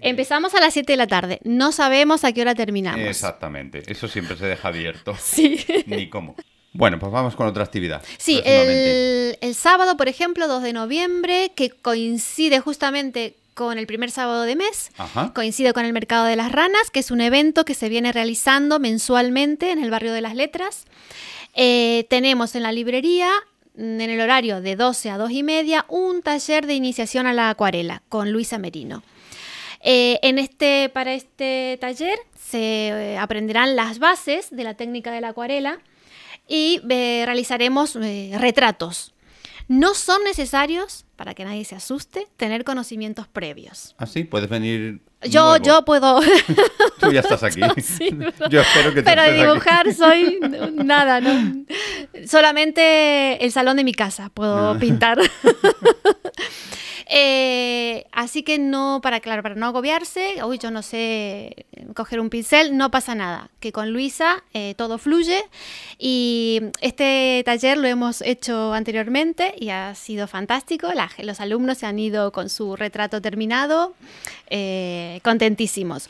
Empezamos 0.01 0.53
a 0.53 0.59
las 0.59 0.73
7 0.73 0.93
de 0.93 0.97
la 0.97 1.07
tarde. 1.07 1.39
No 1.43 1.71
sabemos 1.71 2.23
a 2.23 2.33
qué 2.33 2.41
hora 2.41 2.53
terminamos. 2.53 3.07
Exactamente. 3.07 3.81
Eso 3.87 4.07
siempre 4.07 4.37
se 4.37 4.45
deja 4.45 4.67
abierto. 4.67 5.15
Sí. 5.19 5.65
Ni 5.87 6.07
cómo. 6.07 6.35
Bueno, 6.73 6.99
pues 6.99 7.11
vamos 7.11 7.35
con 7.35 7.47
otra 7.47 7.63
actividad. 7.63 8.01
Sí, 8.17 8.41
el, 8.45 9.37
el, 9.41 9.55
sábado, 9.55 9.97
por 9.97 10.07
ejemplo, 10.07 10.47
2 10.47 10.63
de 10.63 10.73
noviembre, 10.73 11.51
que 11.53 11.69
coincide 11.69 12.59
justamente 12.59 13.35
con 13.53 13.77
el 13.77 13.85
primer 13.85 14.11
sábado 14.11 14.43
de 14.43 14.55
mes, 14.55 14.91
coincide 15.33 15.73
con 15.73 15.85
el 15.85 15.93
Mercado 15.93 16.25
de 16.25 16.35
las 16.35 16.51
Ranas, 16.51 16.89
que 16.91 17.01
es 17.01 17.11
un 17.11 17.21
evento 17.21 17.65
que 17.65 17.73
se 17.73 17.89
viene 17.89 18.11
realizando 18.11 18.79
mensualmente 18.79 19.71
en 19.71 19.83
el 19.83 19.91
barrio 19.91 20.13
de 20.13 20.21
las 20.21 20.35
Letras. 20.35 20.85
Eh, 21.53 22.07
tenemos 22.09 22.55
en 22.55 22.63
la 22.63 22.71
librería 22.71 23.29
en 23.77 24.01
el 24.01 24.19
horario 24.19 24.61
de 24.61 24.75
12 24.75 25.09
a 25.09 25.17
2 25.17 25.31
y 25.31 25.43
media, 25.43 25.85
un 25.89 26.21
taller 26.21 26.65
de 26.65 26.73
iniciación 26.73 27.27
a 27.27 27.33
la 27.33 27.49
acuarela 27.49 28.01
con 28.09 28.31
Luisa 28.31 28.57
Merino. 28.57 29.03
Eh, 29.81 30.19
en 30.21 30.39
este, 30.39 30.89
para 30.89 31.13
este 31.13 31.77
taller 31.81 32.17
se 32.39 32.89
eh, 32.89 33.17
aprenderán 33.17 33.75
las 33.75 33.99
bases 33.99 34.49
de 34.51 34.63
la 34.63 34.75
técnica 34.75 35.11
de 35.11 35.21
la 35.21 35.29
acuarela 35.29 35.79
y 36.47 36.81
eh, 36.89 37.23
realizaremos 37.25 37.95
retratos. 37.95 39.13
No 39.67 39.93
son 39.93 40.23
necesarios, 40.25 41.05
para 41.15 41.33
que 41.33 41.45
nadie 41.45 41.63
se 41.63 41.75
asuste, 41.75 42.27
tener 42.35 42.63
conocimientos 42.63 43.27
previos. 43.27 43.95
Ah, 43.97 44.05
sí, 44.05 44.23
puedes 44.23 44.49
venir. 44.49 45.01
Yo, 45.23 45.57
yo 45.57 45.85
puedo. 45.85 46.19
Tú 46.99 47.11
ya 47.11 47.19
estás 47.21 47.43
aquí. 47.43 47.61
yo 48.49 48.61
espero 48.61 48.93
que 48.93 49.01
te 49.01 49.03
Pero 49.03 49.31
dibujar 49.31 49.93
soy 49.93 50.39
nada, 50.73 51.21
¿no? 51.21 51.63
Solamente 52.27 53.45
el 53.45 53.51
salón 53.51 53.77
de 53.77 53.83
mi 53.83 53.93
casa 53.93 54.29
puedo 54.33 54.77
pintar. 54.79 55.19
Eh, 57.13 58.05
así 58.13 58.41
que 58.41 58.57
no, 58.57 59.01
para 59.03 59.19
claro, 59.19 59.43
para 59.43 59.55
no 59.55 59.65
agobiarse, 59.65 60.41
uy, 60.45 60.57
yo 60.57 60.71
no 60.71 60.81
sé 60.81 61.65
coger 61.93 62.21
un 62.21 62.29
pincel, 62.29 62.77
no 62.77 62.89
pasa 62.89 63.15
nada. 63.15 63.49
Que 63.59 63.73
con 63.73 63.91
Luisa 63.91 64.45
eh, 64.53 64.75
todo 64.77 64.97
fluye 64.97 65.43
y 65.99 66.61
este 66.79 67.43
taller 67.45 67.77
lo 67.77 67.89
hemos 67.89 68.21
hecho 68.21 68.73
anteriormente 68.73 69.53
y 69.59 69.71
ha 69.71 69.93
sido 69.93 70.25
fantástico. 70.29 70.87
los 71.17 71.41
alumnos 71.41 71.79
se 71.79 71.85
han 71.85 71.99
ido 71.99 72.31
con 72.31 72.47
su 72.47 72.77
retrato 72.77 73.21
terminado, 73.21 73.93
eh, 74.49 75.19
contentísimos. 75.21 76.07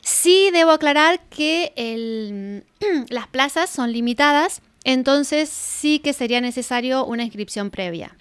Sí 0.00 0.48
debo 0.50 0.70
aclarar 0.70 1.20
que 1.28 2.64
las 3.10 3.26
plazas 3.26 3.68
son 3.68 3.92
limitadas, 3.92 4.62
entonces 4.84 5.50
sí 5.50 5.98
que 5.98 6.14
sería 6.14 6.40
necesario 6.40 7.04
una 7.04 7.24
inscripción 7.24 7.68
previa. 7.68 8.16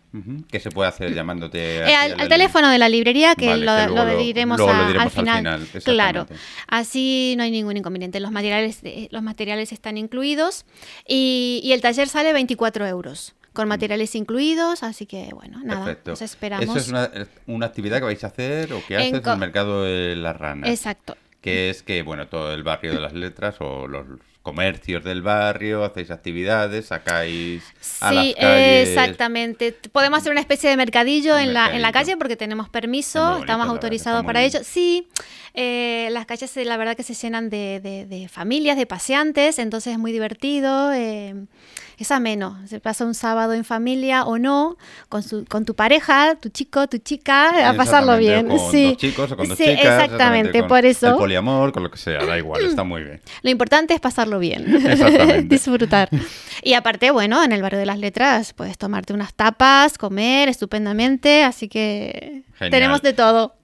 ¿Qué 0.49 0.59
se 0.59 0.69
puede 0.71 0.89
hacer 0.89 1.13
llamándote? 1.13 1.77
Eh, 1.77 1.95
al, 1.95 2.27
teléfono 2.27 2.69
de 2.69 2.77
la 2.77 2.89
librería, 2.89 3.35
que 3.35 3.57
lo, 3.57 4.17
diremos, 4.17 4.59
al, 4.59 5.09
final. 5.09 5.67
claro, 5.83 6.27
así 6.67 7.35
no 7.37 7.43
hay 7.43 7.51
ningún 7.51 7.77
inconveniente. 7.77 8.19
Los 8.19 8.31
materiales, 8.31 8.81
los 9.11 9.21
materiales 9.21 9.71
están 9.71 9.97
incluidos 9.97 10.65
y, 11.07 11.69
el 11.71 11.81
taller 11.81 12.07
sale 12.07 12.33
24 12.33 12.87
euros 12.87 13.35
con 13.53 13.67
mm. 13.67 13.69
materiales 13.69 14.15
incluidos, 14.15 14.83
así 14.83 15.05
que 15.05 15.29
bueno, 15.33 15.59
nada, 15.63 15.97
nos 16.05 16.21
esperamos. 16.21 16.75
¿Eso 16.75 16.77
es 16.77 17.21
una, 17.47 17.65
actividad 17.65 17.97
que 17.97 18.05
vais 18.05 18.23
a 18.23 18.27
hacer 18.27 18.73
o 18.73 18.85
que 18.85 18.97
haces 18.97 19.13
en, 19.13 19.27
el 19.27 19.37
mercado 19.37 19.83
de 19.83 20.15
las 20.15 20.35
ranas? 20.35 20.69
Exacto. 20.69 21.17
Que 21.41 21.69
es 21.69 21.83
que, 21.83 22.01
bueno, 22.01 22.27
todo 22.27 22.53
el 22.53 22.63
barrio 22.63 22.93
de 22.93 22.99
las 22.99 23.13
letras 23.13 23.55
o 23.59 23.87
los 23.87 24.05
comercios 24.47 25.03
del 25.03 25.21
barrio, 25.21 25.83
hacéis 25.83 26.09
actividades, 26.09 26.85
sacáis 26.85 27.65
a 27.99 28.13
las 28.13 28.33
calles. 28.33 28.87
exactamente. 28.87 29.75
Podemos 29.91 30.19
hacer 30.19 30.31
una 30.31 30.39
especie 30.39 30.69
de 30.69 30.77
mercadillo 30.77 31.37
en 31.37 31.53
la, 31.53 31.75
en 31.75 31.81
la 31.81 31.91
calle 31.91 32.15
porque 32.15 32.37
tenemos 32.37 32.69
permiso, 32.69 33.39
estamos 33.39 33.67
autorizados 33.67 34.23
para 34.23 34.41
ello. 34.41 34.61
Sí, 34.63 35.09
eh, 35.53 36.07
las 36.13 36.25
calles 36.25 36.55
eh, 36.55 36.63
la 36.63 36.77
verdad 36.77 36.95
que 36.95 37.03
se 37.03 37.13
llenan 37.13 37.49
de, 37.49 37.81
de, 38.09 38.27
familias, 38.29 38.77
de 38.77 38.85
paseantes, 38.85 39.59
entonces 39.59 39.91
es 39.91 39.99
muy 39.99 40.13
divertido. 40.13 40.93
Eh, 40.93 41.35
es 41.97 42.11
ameno. 42.11 42.57
Se 42.67 42.79
pasa 42.79 43.05
un 43.05 43.13
sábado 43.13 43.53
en 43.53 43.63
familia 43.63 44.23
o 44.25 44.37
no, 44.37 44.77
con, 45.09 45.23
su, 45.23 45.45
con 45.45 45.65
tu 45.65 45.75
pareja, 45.75 46.35
tu 46.35 46.49
chico, 46.49 46.87
tu 46.87 46.99
chica, 46.99 47.69
a 47.69 47.73
pasarlo 47.73 48.17
bien. 48.17 48.47
con 48.47 48.59
sí. 48.71 48.89
dos 48.89 48.97
chicos 48.97 49.31
o 49.31 49.37
con 49.37 49.47
dos 49.47 49.57
chicas. 49.57 50.03
Exactamente, 50.03 50.63
por 50.63 50.85
eso. 50.85 51.09
El 51.09 51.15
poliamor, 51.15 51.71
con 51.71 51.83
lo 51.83 51.91
que 51.91 51.97
sea, 51.97 52.23
da 52.23 52.37
igual, 52.37 52.65
está 52.65 52.83
muy 52.83 53.03
bien. 53.03 53.21
Lo 53.41 53.49
importante 53.49 53.93
es 53.93 53.99
pasarlo 53.99 54.39
bien. 54.39 54.75
Exactamente. 54.85 55.43
Disfrutar. 55.43 56.09
Y 56.61 56.73
aparte, 56.73 57.11
bueno, 57.11 57.43
en 57.43 57.51
el 57.51 57.61
barrio 57.61 57.79
de 57.79 57.85
las 57.85 57.97
letras 57.97 58.53
puedes 58.53 58.77
tomarte 58.77 59.13
unas 59.13 59.33
tapas, 59.33 59.97
comer 59.97 60.49
estupendamente, 60.49 61.43
así 61.43 61.67
que 61.67 62.43
tenemos 62.59 63.01
de 63.01 63.13
todo 63.13 63.55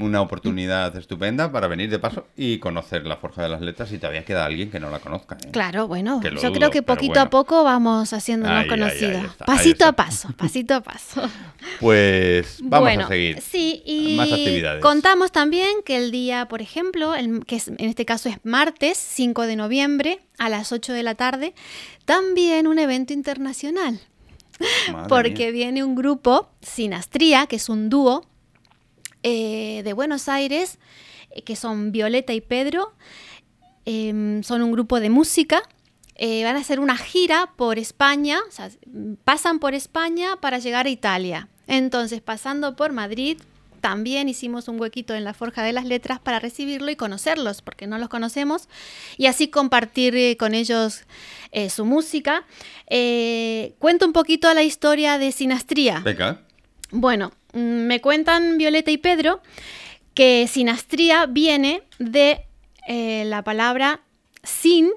una 0.00 0.20
oportunidad 0.20 0.94
estupenda 0.96 1.50
para 1.50 1.68
venir 1.68 1.90
de 1.90 1.98
paso 1.98 2.26
y 2.36 2.58
conocer 2.58 3.06
la 3.06 3.16
Forja 3.16 3.42
de 3.42 3.48
las 3.48 3.60
Letras 3.60 3.88
si 3.88 3.98
todavía 3.98 4.24
queda 4.24 4.44
alguien 4.44 4.70
que 4.70 4.80
no 4.80 4.90
la 4.90 4.98
conozca. 4.98 5.36
¿eh? 5.36 5.50
Claro, 5.50 5.88
bueno, 5.88 6.20
yo 6.22 6.52
creo 6.52 6.70
que 6.70 6.82
poquito 6.82 7.20
a 7.20 7.30
poco 7.30 7.64
vamos 7.64 8.12
haciéndonos 8.12 8.66
conocidos. 8.66 9.34
pasito 9.46 9.86
a 9.86 9.92
paso, 9.92 10.28
pasito 10.36 10.74
a 10.74 10.80
paso. 10.80 11.22
Pues 11.80 12.60
vamos 12.62 12.96
a 12.96 13.08
seguir. 13.08 13.40
Sí, 13.40 13.82
y 13.84 14.16
más 14.16 14.30
actividades. 14.30 14.82
contamos 14.82 15.32
también 15.32 15.82
que 15.84 15.96
el 15.96 16.10
día, 16.10 16.46
por 16.46 16.62
ejemplo, 16.62 17.12
que 17.46 17.60
en 17.66 17.88
este 17.88 18.04
caso 18.04 18.28
es 18.28 18.38
martes 18.44 18.96
5 18.96 19.42
de 19.42 19.56
noviembre 19.56 20.20
a 20.38 20.48
las 20.48 20.70
8 20.72 20.92
de 20.92 21.02
la 21.02 21.16
tarde, 21.16 21.54
también 22.04 22.66
un 22.66 22.78
evento 22.78 23.12
internacional. 23.12 24.00
porque 25.08 25.50
viene 25.50 25.84
un 25.84 25.94
grupo, 25.94 26.48
Sinastría, 26.62 27.46
que 27.46 27.56
es 27.56 27.68
un 27.68 27.90
dúo 27.90 28.24
eh, 29.28 29.82
de 29.82 29.92
Buenos 29.92 30.28
Aires, 30.28 30.78
eh, 31.32 31.42
que 31.42 31.56
son 31.56 31.90
Violeta 31.90 32.32
y 32.32 32.40
Pedro. 32.40 32.94
Em, 33.84 34.44
son 34.44 34.62
un 34.62 34.70
grupo 34.70 35.00
de 35.00 35.10
música. 35.10 35.64
Eh, 36.14 36.44
van 36.44 36.54
a 36.54 36.60
hacer 36.60 36.78
una 36.78 36.96
gira 36.96 37.50
por 37.56 37.76
España, 37.76 38.38
pasan 39.24 39.58
por 39.58 39.74
España 39.74 40.36
para 40.36 40.60
llegar 40.60 40.86
a 40.86 40.90
Italia. 40.90 41.48
Entonces, 41.66 42.20
pasando 42.20 42.76
por 42.76 42.92
Madrid, 42.92 43.38
también 43.80 44.28
hicimos 44.28 44.68
un 44.68 44.80
huequito 44.80 45.12
en 45.16 45.24
la 45.24 45.34
Forja 45.34 45.64
de 45.64 45.72
las 45.72 45.86
Letras 45.86 46.20
para 46.20 46.38
recibirlo 46.38 46.92
y 46.92 46.96
conocerlos, 46.96 47.62
porque 47.62 47.88
no 47.88 47.98
los 47.98 48.08
conocemos, 48.08 48.68
y 49.16 49.26
así 49.26 49.48
compartir 49.48 50.36
con 50.36 50.54
ellos 50.54 51.02
su 51.68 51.84
música. 51.84 52.44
cuento 53.80 54.06
un 54.06 54.12
poquito 54.12 54.54
la 54.54 54.62
historia 54.62 55.18
de 55.18 55.32
Sinastría. 55.32 55.98
Venga. 55.98 56.46
Bueno, 56.92 57.32
me 57.56 58.00
cuentan 58.00 58.58
Violeta 58.58 58.90
y 58.90 58.98
Pedro 58.98 59.40
que 60.16 60.48
sinastría 60.50 61.26
viene 61.26 61.82
de 61.98 62.46
eh, 62.88 63.24
la 63.26 63.44
palabra 63.44 64.00
sin, 64.42 64.90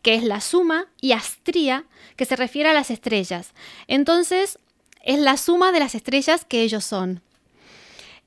que 0.00 0.14
es 0.14 0.24
la 0.24 0.40
suma, 0.40 0.86
y 0.98 1.12
astría, 1.12 1.84
que 2.16 2.24
se 2.24 2.36
refiere 2.36 2.70
a 2.70 2.72
las 2.72 2.90
estrellas. 2.90 3.52
Entonces, 3.86 4.58
es 5.04 5.18
la 5.18 5.36
suma 5.36 5.72
de 5.72 5.80
las 5.80 5.94
estrellas 5.94 6.46
que 6.46 6.62
ellos 6.62 6.84
son. 6.84 7.20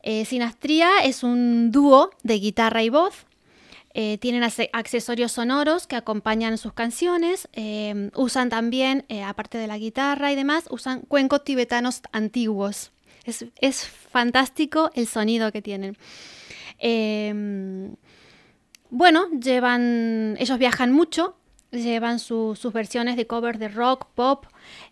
Eh, 0.04 0.26
sinastría 0.26 1.00
es 1.04 1.24
un 1.24 1.72
dúo 1.72 2.12
de 2.22 2.36
guitarra 2.36 2.84
y 2.84 2.90
voz. 2.90 3.26
Eh, 3.96 4.20
tienen 4.20 4.44
accesorios 4.44 5.32
sonoros 5.32 5.88
que 5.88 5.96
acompañan 5.96 6.60
sus 6.60 6.74
canciones. 6.74 7.48
usan 8.14 8.50
también, 8.50 9.06
aparte 9.26 9.58
de 9.58 9.66
la 9.66 9.80
guitarra 9.80 10.32
y 10.32 10.36
demás, 10.36 10.66
usan 10.70 11.02
cuencos 11.02 11.44
tibetanos 11.44 12.02
antiguos. 12.12 12.93
Es, 13.24 13.86
fantástico 13.88 14.92
el 14.96 15.08
sonido 15.08 15.52
que 15.52 15.62
tienen. 15.62 15.98
Em, 16.78 17.96
bueno, 18.90 19.30
llevan, 19.32 20.36
ellos 20.40 20.60
viajan 20.60 20.92
mucho, 20.92 21.36
llevan 21.72 22.20
sus 22.20 22.72
versiones 22.74 23.16
de 23.16 23.26
covers 23.26 23.60
de 23.60 23.70
rock, 23.70 24.08
pop, 24.14 24.46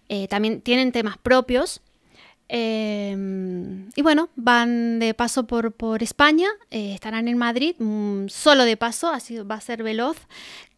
eh, 0.09 0.27
también 0.27 0.61
tienen 0.61 0.91
temas 0.91 1.17
propios. 1.17 1.81
Em, 2.53 3.89
y 3.95 4.01
bueno, 4.01 4.27
van 4.35 4.99
de 4.99 5.13
paso 5.13 5.47
por, 5.47 5.71
por 5.71 6.03
España, 6.03 6.49
eh, 6.69 6.93
estarán 6.93 7.29
en 7.29 7.37
Madrid, 7.37 7.75
mm, 7.79 8.27
solo 8.27 8.65
de 8.65 8.75
paso, 8.75 9.09
así 9.09 9.37
va 9.37 9.55
a 9.55 9.61
ser 9.61 9.83
veloz. 9.83 10.17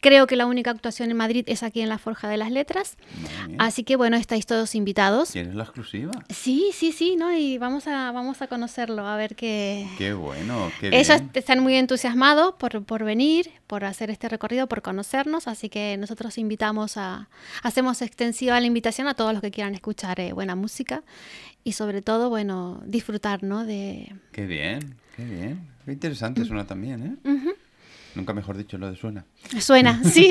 Creo 0.00 0.28
que 0.28 0.36
la 0.36 0.46
única 0.46 0.70
actuación 0.70 1.10
en 1.10 1.16
Madrid 1.16 1.44
es 1.48 1.64
aquí 1.64 1.80
en 1.80 1.88
la 1.88 1.98
Forja 1.98 2.28
de 2.28 2.36
las 2.36 2.52
Letras. 2.52 2.96
Así 3.58 3.82
que 3.84 3.96
bueno, 3.96 4.16
estáis 4.16 4.46
todos 4.46 4.74
invitados. 4.74 5.30
¿Tienes 5.30 5.54
la 5.54 5.64
exclusiva? 5.64 6.12
Sí, 6.28 6.70
sí, 6.74 6.92
sí, 6.92 7.16
¿no? 7.16 7.34
Y 7.34 7.58
vamos 7.58 7.88
a, 7.88 8.12
vamos 8.12 8.40
a 8.42 8.46
conocerlo, 8.46 9.06
a 9.08 9.16
ver 9.16 9.34
qué... 9.34 9.88
Qué 9.98 10.12
bueno, 10.12 10.70
qué 10.78 10.88
Ellos 10.88 11.08
bien. 11.08 11.30
están 11.32 11.60
muy 11.60 11.74
entusiasmados 11.74 12.54
por, 12.56 12.84
por 12.84 13.02
venir, 13.02 13.50
por 13.66 13.84
hacer 13.84 14.10
este 14.10 14.28
recorrido, 14.28 14.68
por 14.68 14.82
conocernos, 14.82 15.48
así 15.48 15.70
que 15.70 15.96
nosotros 15.96 16.36
invitamos 16.38 16.98
a, 16.98 17.30
hacemos 17.62 18.02
extensiva 18.02 18.60
la 18.60 18.66
invitación 18.66 19.08
a 19.08 19.14
todos 19.14 19.32
los 19.32 19.40
que 19.40 19.50
quieran 19.50 19.74
escuchar 19.74 20.20
eh, 20.20 20.34
buena 20.34 20.54
música 20.54 21.02
y 21.64 21.72
sobre 21.72 22.02
todo, 22.02 22.28
bueno, 22.28 22.82
disfrutar, 22.86 23.42
¿no? 23.42 23.64
De... 23.64 24.14
Qué 24.32 24.46
bien, 24.46 24.96
qué 25.16 25.24
bien. 25.24 25.68
Qué 25.84 25.92
interesante 25.92 26.44
suena 26.44 26.66
también, 26.66 27.18
¿eh? 27.24 27.54
Nunca 28.14 28.32
mejor 28.32 28.56
dicho 28.56 28.78
lo 28.78 28.90
de 28.90 28.96
suena. 28.96 29.24
Suena, 29.58 30.02
sí. 30.12 30.28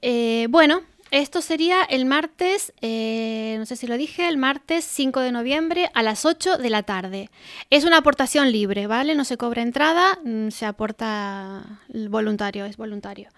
Eh, 0.00 0.46
bueno, 0.48 0.82
esto 1.10 1.40
sería 1.40 1.82
el 1.84 2.04
martes, 2.04 2.72
eh, 2.82 3.56
no 3.58 3.66
sé 3.66 3.76
si 3.76 3.86
lo 3.86 3.96
dije, 3.96 4.28
el 4.28 4.36
martes 4.36 4.84
5 4.84 5.20
de 5.20 5.32
noviembre 5.32 5.90
a 5.94 6.02
las 6.02 6.24
8 6.24 6.58
de 6.58 6.70
la 6.70 6.82
tarde. 6.82 7.30
Es 7.70 7.84
una 7.84 7.98
aportación 7.98 8.52
libre, 8.52 8.86
¿vale? 8.86 9.14
No 9.14 9.24
se 9.24 9.36
cobra 9.36 9.62
entrada, 9.62 10.18
mm, 10.24 10.50
se 10.50 10.66
aporta 10.66 11.80
voluntario, 11.88 12.66
es 12.66 12.76
voluntario. 12.76 13.30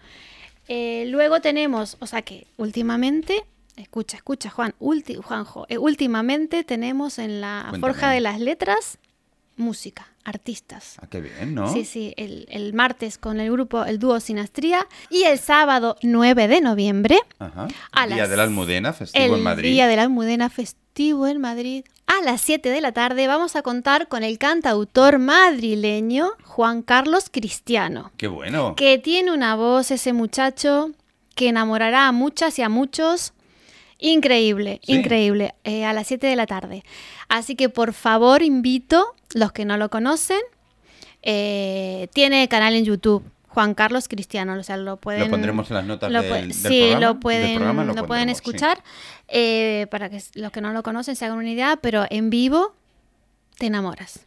Eh, 0.66 1.04
luego 1.08 1.40
tenemos, 1.40 1.96
o 2.00 2.06
sea 2.06 2.22
que 2.22 2.46
últimamente, 2.56 3.44
escucha, 3.80 4.16
escucha 4.16 4.50
Juan, 4.50 4.74
ulti- 4.80 5.20
Juanjo, 5.22 5.66
eh, 5.68 5.78
últimamente 5.78 6.64
tenemos 6.64 7.18
en 7.18 7.40
la 7.40 7.66
Cuéntame. 7.70 7.80
Forja 7.92 8.10
de 8.10 8.20
las 8.20 8.40
Letras 8.40 8.98
música, 9.56 10.08
artistas. 10.24 10.96
Ah, 11.02 11.06
qué 11.10 11.20
bien, 11.20 11.54
¿no? 11.54 11.70
Sí, 11.72 11.84
sí, 11.84 12.14
el, 12.16 12.46
el 12.50 12.72
martes 12.72 13.18
con 13.18 13.40
el 13.40 13.52
grupo, 13.52 13.84
el 13.84 13.98
dúo 13.98 14.18
Sinastría 14.18 14.86
y 15.10 15.24
el 15.24 15.38
sábado 15.38 15.96
9 16.02 16.48
de 16.48 16.60
noviembre, 16.62 17.18
Ajá. 17.38 17.68
A 17.92 18.06
Día 18.06 18.16
las- 18.16 18.30
de 18.30 18.36
la 18.38 18.42
Almudena, 18.44 18.92
festivo 18.94 19.36
en 19.36 19.42
Madrid. 19.42 19.70
Día 19.70 19.86
de 19.86 19.96
la 19.96 20.02
Almudena 20.04 20.48
festivo 20.48 21.26
en 21.26 21.40
Madrid, 21.42 21.84
a 22.06 22.22
las 22.24 22.40
7 22.40 22.70
de 22.70 22.80
la 22.80 22.92
tarde 22.92 23.26
vamos 23.26 23.54
a 23.54 23.60
contar 23.62 24.08
con 24.08 24.24
el 24.24 24.38
cantautor 24.38 25.18
madrileño 25.18 26.30
Juan 26.44 26.80
Carlos 26.82 27.26
Cristiano, 27.30 28.12
Qué 28.16 28.28
bueno. 28.28 28.74
que 28.76 28.96
tiene 28.98 29.30
una 29.32 29.56
voz 29.56 29.90
ese 29.90 30.12
muchacho 30.14 30.90
que 31.34 31.48
enamorará 31.48 32.08
a 32.08 32.12
muchas 32.12 32.58
y 32.58 32.62
a 32.62 32.68
muchos. 32.70 33.32
Increíble, 34.00 34.80
Sí. 34.82 34.94
increíble, 34.94 35.54
eh, 35.64 35.84
a 35.84 35.92
las 35.92 36.06
7 36.06 36.26
de 36.26 36.36
la 36.36 36.46
tarde. 36.46 36.82
Así 37.28 37.54
que 37.54 37.68
por 37.68 37.92
favor 37.92 38.42
invito, 38.42 39.14
los 39.34 39.52
que 39.52 39.64
no 39.64 39.76
lo 39.76 39.90
conocen, 39.90 40.40
eh, 41.22 42.08
tiene 42.12 42.48
canal 42.48 42.74
en 42.74 42.84
YouTube, 42.84 43.22
Juan 43.48 43.74
Carlos 43.74 44.08
Cristiano, 44.08 44.54
o 44.58 44.62
sea, 44.62 44.76
lo 44.76 44.96
pueden... 44.96 45.22
Lo 45.22 45.28
pondremos 45.30 45.68
en 45.70 45.76
las 45.76 45.84
notas 45.84 46.10
lo 46.10 46.22
del, 46.22 46.32
del 46.32 46.54
sí, 46.54 46.62
programa. 46.62 47.00
lo 47.00 47.08
del 47.12 47.18
pueden, 47.20 47.56
programa 47.56 47.84
lo 47.84 48.06
pueden 48.06 48.28
sí. 48.28 48.32
escuchar 48.32 48.82
eh, 49.28 49.86
para 49.90 50.08
que 50.08 50.22
los 50.34 50.52
que 50.52 50.60
no 50.60 50.72
lo 50.72 50.82
conocen 50.82 51.16
se 51.16 51.24
hagan 51.24 51.38
una 51.38 51.50
idea, 51.50 51.76
pero 51.76 52.06
en 52.10 52.30
vivo 52.30 52.74
te 53.58 53.66
enamoras. 53.66 54.20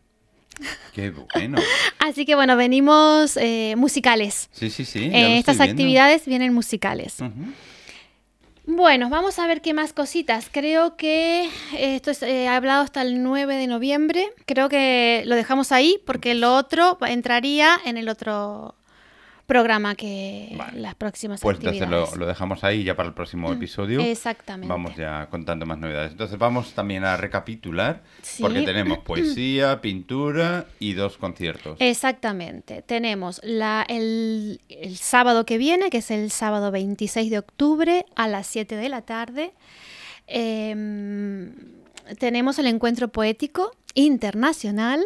Qué 0.93 1.11
bueno. 1.33 1.57
Así 1.99 2.25
que 2.25 2.35
bueno, 2.35 2.55
venimos 2.55 3.37
eh, 3.37 3.73
musicales. 3.77 4.49
Sí, 4.51 4.69
sí, 4.69 4.85
sí. 4.85 5.05
Eh, 5.05 5.37
estas 5.39 5.59
actividades 5.59 6.25
vienen 6.25 6.53
musicales. 6.53 7.19
Ujú. 7.19 7.31
Bueno, 8.65 9.09
vamos 9.09 9.39
a 9.39 9.47
ver 9.47 9.61
qué 9.61 9.73
más 9.73 9.91
cositas. 9.91 10.47
Creo 10.49 10.95
que 10.95 11.49
esto 11.77 12.11
es 12.11 12.23
eh, 12.23 12.47
hablado 12.47 12.81
hasta 12.81 13.01
el 13.01 13.21
9 13.21 13.57
de 13.57 13.67
noviembre. 13.67 14.31
Creo 14.45 14.69
que 14.69 15.23
lo 15.25 15.35
dejamos 15.35 15.73
ahí 15.73 16.01
porque 16.05 16.33
lo 16.33 16.55
otro 16.55 16.97
entraría 17.05 17.77
en 17.83 17.97
el 17.97 18.07
otro 18.07 18.75
programa 19.45 19.93
que 19.95 20.53
Vale. 20.57 20.79
las 20.79 20.95
próximas 20.95 21.41
Pues 21.41 21.57
entonces 21.57 21.89
lo, 21.89 22.15
lo 22.15 22.25
dejamos 22.25 22.63
ahí 22.63 22.83
ya 22.85 22.95
para 22.95 23.09
el 23.09 23.13
próximo 23.15 23.51
episodio. 23.51 23.99
Exactamente. 23.99 24.67
Vamos 24.69 24.95
ya 24.95 25.27
contando 25.29 25.65
más 25.65 25.77
novedades. 25.77 26.11
Entonces 26.11 26.37
vamos 26.37 26.73
también 26.73 27.03
a 27.03 27.17
recapitular 27.17 28.01
Sí. 28.21 28.41
porque 28.41 28.61
tenemos 28.65 28.99
poesía, 28.99 29.81
pintura 29.81 30.65
y 30.79 30.93
dos 30.93 31.17
conciertos. 31.17 31.75
Exactamente. 31.79 32.81
Tenemos 32.83 33.41
la, 33.43 33.85
el, 33.89 34.61
el 34.69 34.97
sábado 34.97 35.45
que 35.45 35.57
viene, 35.57 35.89
que 35.89 35.97
es 35.97 36.09
el 36.11 36.31
sábado 36.31 36.71
26 36.71 37.29
de 37.29 37.39
octubre 37.39 38.05
a 38.15 38.27
las 38.29 38.47
7 38.47 38.75
de 38.77 38.89
la 38.89 39.01
tarde. 39.01 39.53
em, 40.27 41.51
tenemos 42.19 42.59
el 42.59 42.67
encuentro 42.67 43.09
poético 43.09 43.71
internacional. 43.93 45.03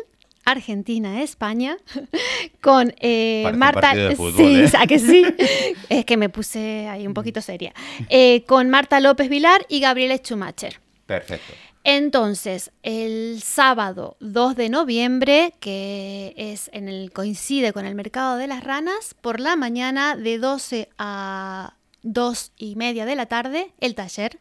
Argentina-España 0.47 1.77
con 2.62 2.93
eh, 2.99 3.51
Marta. 3.55 3.81
partido 3.81 4.10
de 4.10 4.15
fútbol, 4.15 4.33
sí, 4.38 4.62
¿eh? 4.62 4.71
¿a 4.79 4.88
que 4.88 4.97
sí? 4.97 5.25
es 5.89 6.05
que 6.05 6.17
me 6.17 6.29
puse 6.29 6.88
ahí 6.88 7.05
un 7.05 7.13
poquito 7.13 7.41
seria. 7.41 7.73
Eh, 8.10 8.43
con 8.45 8.69
Marta 8.69 8.99
López 8.99 9.29
Vilar 9.29 9.65
y 9.67 9.81
Gabriela 9.81 10.17
Schumacher. 10.17 10.79
Perfecto. 11.05 11.53
Entonces, 11.83 12.71
el 12.83 13.41
sábado 13.41 14.17
2 14.19 14.55
de 14.55 14.69
noviembre, 14.69 15.53
que 15.60 16.33
es 16.36 16.69
en 16.73 16.89
el 16.89 17.12
coincide 17.12 17.71
con 17.71 17.86
el 17.86 17.95
mercado 17.95 18.38
de 18.38 18.47
las 18.47 18.63
ranas, 18.63 19.15
por 19.21 19.39
la 19.39 19.55
mañana 19.55 20.15
de 20.15 20.38
12 20.38 20.89
a 20.97 21.75
2 22.03 22.51
y 22.57 22.75
media 22.75 23.05
de 23.05 23.15
la 23.15 23.25
tarde, 23.25 23.71
el 23.79 23.95
taller 23.95 24.39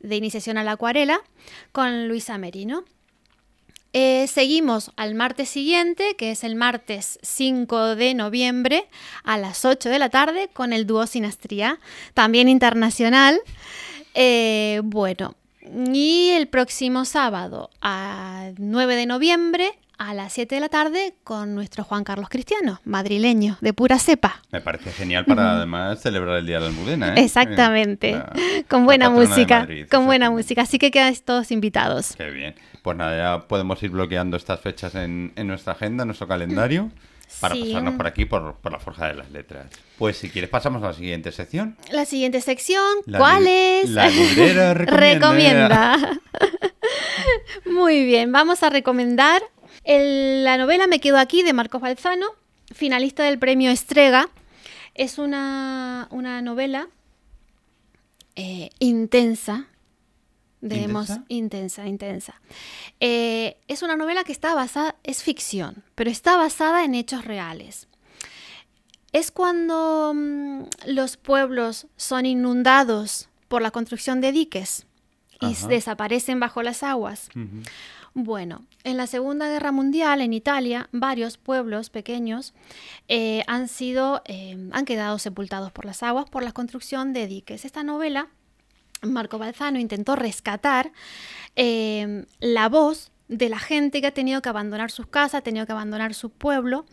de 0.00 0.16
iniciación 0.16 0.58
a 0.58 0.64
la 0.64 0.72
acuarela 0.72 1.20
con 1.72 2.08
Luisa 2.08 2.36
Merino. 2.38 2.84
Eh, 3.94 4.26
seguimos 4.26 4.90
al 4.96 5.14
martes 5.14 5.50
siguiente, 5.50 6.16
que 6.16 6.30
es 6.30 6.44
el 6.44 6.56
martes 6.56 7.18
5 7.22 7.94
de 7.94 8.14
noviembre 8.14 8.88
a 9.22 9.36
las 9.36 9.66
8 9.66 9.90
de 9.90 9.98
la 9.98 10.08
tarde 10.08 10.48
con 10.52 10.72
el 10.72 10.86
dúo 10.86 11.06
Sinastría, 11.06 11.78
también 12.14 12.48
internacional. 12.48 13.40
Eh, 14.14 14.80
bueno, 14.84 15.34
y 15.92 16.30
el 16.30 16.48
próximo 16.48 17.04
sábado, 17.04 17.70
a 17.82 18.50
9 18.56 18.96
de 18.96 19.06
noviembre, 19.06 19.78
a 20.08 20.14
las 20.14 20.32
7 20.32 20.54
de 20.56 20.60
la 20.60 20.68
tarde, 20.68 21.14
con 21.24 21.54
nuestro 21.54 21.84
Juan 21.84 22.04
Carlos 22.04 22.28
Cristiano, 22.28 22.80
madrileño, 22.84 23.56
de 23.60 23.72
pura 23.72 23.98
cepa. 23.98 24.42
Me 24.50 24.60
parece 24.60 24.90
genial 24.92 25.24
para 25.24 25.52
además 25.52 26.00
celebrar 26.00 26.38
el 26.38 26.46
Día 26.46 26.56
de 26.56 26.62
la 26.62 26.66
Almudena. 26.68 27.08
¿eh? 27.14 27.24
Exactamente, 27.24 28.12
la- 28.12 28.32
con 28.68 28.84
buena 28.84 29.10
música, 29.10 29.60
Madrid, 29.60 29.86
con 29.90 30.06
buena 30.06 30.30
música. 30.30 30.62
Así 30.62 30.78
que 30.78 30.90
quedan 30.90 31.14
todos 31.24 31.50
invitados. 31.50 32.14
Qué 32.16 32.30
bien. 32.30 32.54
Pues 32.82 32.96
nada, 32.96 33.16
ya 33.40 33.46
podemos 33.48 33.82
ir 33.82 33.90
bloqueando 33.90 34.36
estas 34.36 34.60
fechas 34.60 34.94
en, 34.94 35.32
en 35.36 35.46
nuestra 35.46 35.74
agenda, 35.74 36.02
en 36.02 36.08
nuestro 36.08 36.26
calendario, 36.26 36.90
para 37.40 37.54
Sí. 37.54 37.64
pasarnos 37.66 37.94
por 37.94 38.06
aquí, 38.06 38.24
por, 38.24 38.54
por 38.56 38.72
la 38.72 38.78
Forja 38.80 39.06
de 39.08 39.14
las 39.14 39.30
Letras. 39.30 39.66
Pues 39.98 40.16
si 40.18 40.28
quieres 40.30 40.50
pasamos 40.50 40.82
a 40.82 40.86
la 40.88 40.92
siguiente 40.94 41.30
sección. 41.32 41.76
La 41.92 42.04
siguiente 42.04 42.40
sección, 42.40 42.82
La 43.06 43.18
¿cuál 43.18 43.46
es? 43.46 43.88
la 43.90 44.08
librera 44.08 44.74
recomienda. 44.74 45.96
Recomienda. 45.96 46.20
Muy 47.70 48.04
bien, 48.04 48.32
vamos 48.32 48.62
a 48.62 48.70
recomendar 48.70 49.42
el- 49.84 50.44
la 50.44 50.56
novela 50.58 50.86
Me 50.86 51.00
quedo 51.00 51.18
aquí 51.18 51.42
de 51.42 51.52
Marcos 51.52 51.80
Balzano, 51.80 52.26
finalista 52.74 53.22
del 53.24 53.38
premio 53.38 53.70
Estrega. 53.70 54.28
Es 54.94 55.18
una, 55.18 56.08
una 56.10 56.42
novela 56.42 56.88
eh, 58.36 58.70
intensa. 58.78 59.66
Debemos, 60.60 61.08
¿Intensa? 61.10 61.24
intensa, 61.28 61.86
intensa. 61.88 62.40
Eh, 63.00 63.56
es 63.66 63.82
una 63.82 63.96
novela 63.96 64.22
que 64.22 64.30
está 64.32 64.54
basada, 64.54 64.94
es 65.02 65.22
ficción, 65.24 65.82
pero 65.96 66.08
está 66.08 66.36
basada 66.36 66.84
en 66.84 66.94
hechos 66.94 67.24
reales. 67.24 67.88
Es 69.12 69.32
cuando 69.32 70.12
mm, 70.14 70.62
los 70.86 71.16
pueblos 71.16 71.88
son 71.96 72.26
inundados 72.26 73.28
por 73.48 73.60
la 73.60 73.72
construcción 73.72 74.20
de 74.20 74.30
diques 74.30 74.86
y 75.40 75.46
Ajá. 75.52 75.66
desaparecen 75.66 76.38
bajo 76.38 76.62
las 76.62 76.84
aguas. 76.84 77.28
Bueno, 78.14 78.66
en 78.84 78.98
la 78.98 79.06
Segunda 79.06 79.48
Guerra 79.48 79.72
Mundial 79.72 80.20
en 80.20 80.34
Italia, 80.34 80.88
varios 80.92 81.38
pueblos 81.38 81.88
pequeños 81.88 82.52
eh, 83.08 83.42
han 83.46 83.68
sido, 83.68 84.22
eh, 84.26 84.68
han 84.72 84.84
quedado 84.84 85.18
sepultados 85.18 85.72
por 85.72 85.86
las 85.86 86.02
aguas 86.02 86.28
por 86.28 86.42
la 86.42 86.52
construcción 86.52 87.14
de 87.14 87.26
diques. 87.26 87.64
Esta 87.64 87.82
novela, 87.82 88.28
Marco 89.00 89.38
Balzano 89.38 89.78
intentó 89.78 90.14
rescatar 90.14 90.92
eh, 91.56 92.26
la 92.38 92.68
voz 92.68 93.12
de 93.28 93.48
la 93.48 93.58
gente 93.58 94.02
que 94.02 94.08
ha 94.08 94.14
tenido 94.14 94.42
que 94.42 94.50
abandonar 94.50 94.90
sus 94.90 95.06
casas, 95.06 95.36
ha 95.36 95.42
tenido 95.42 95.64
que 95.64 95.72
abandonar 95.72 96.12
su 96.12 96.30
pueblo. 96.30 96.84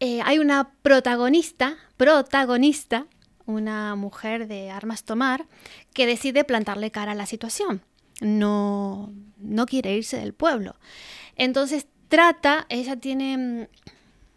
Hay 0.00 0.38
una 0.38 0.74
protagonista, 0.82 1.76
protagonista, 1.96 3.06
una 3.46 3.94
mujer 3.94 4.48
de 4.48 4.70
armas 4.70 5.04
tomar, 5.04 5.46
que 5.94 6.06
decide 6.06 6.44
plantarle 6.44 6.90
cara 6.90 7.12
a 7.12 7.14
la 7.14 7.24
situación. 7.24 7.80
No, 8.20 9.12
no 9.44 9.66
quiere 9.66 9.94
irse 9.94 10.16
del 10.16 10.34
pueblo. 10.34 10.74
Entonces 11.36 11.86
trata, 12.08 12.66
ella 12.68 12.96
tiene, 12.96 13.36
mm, 13.36 13.66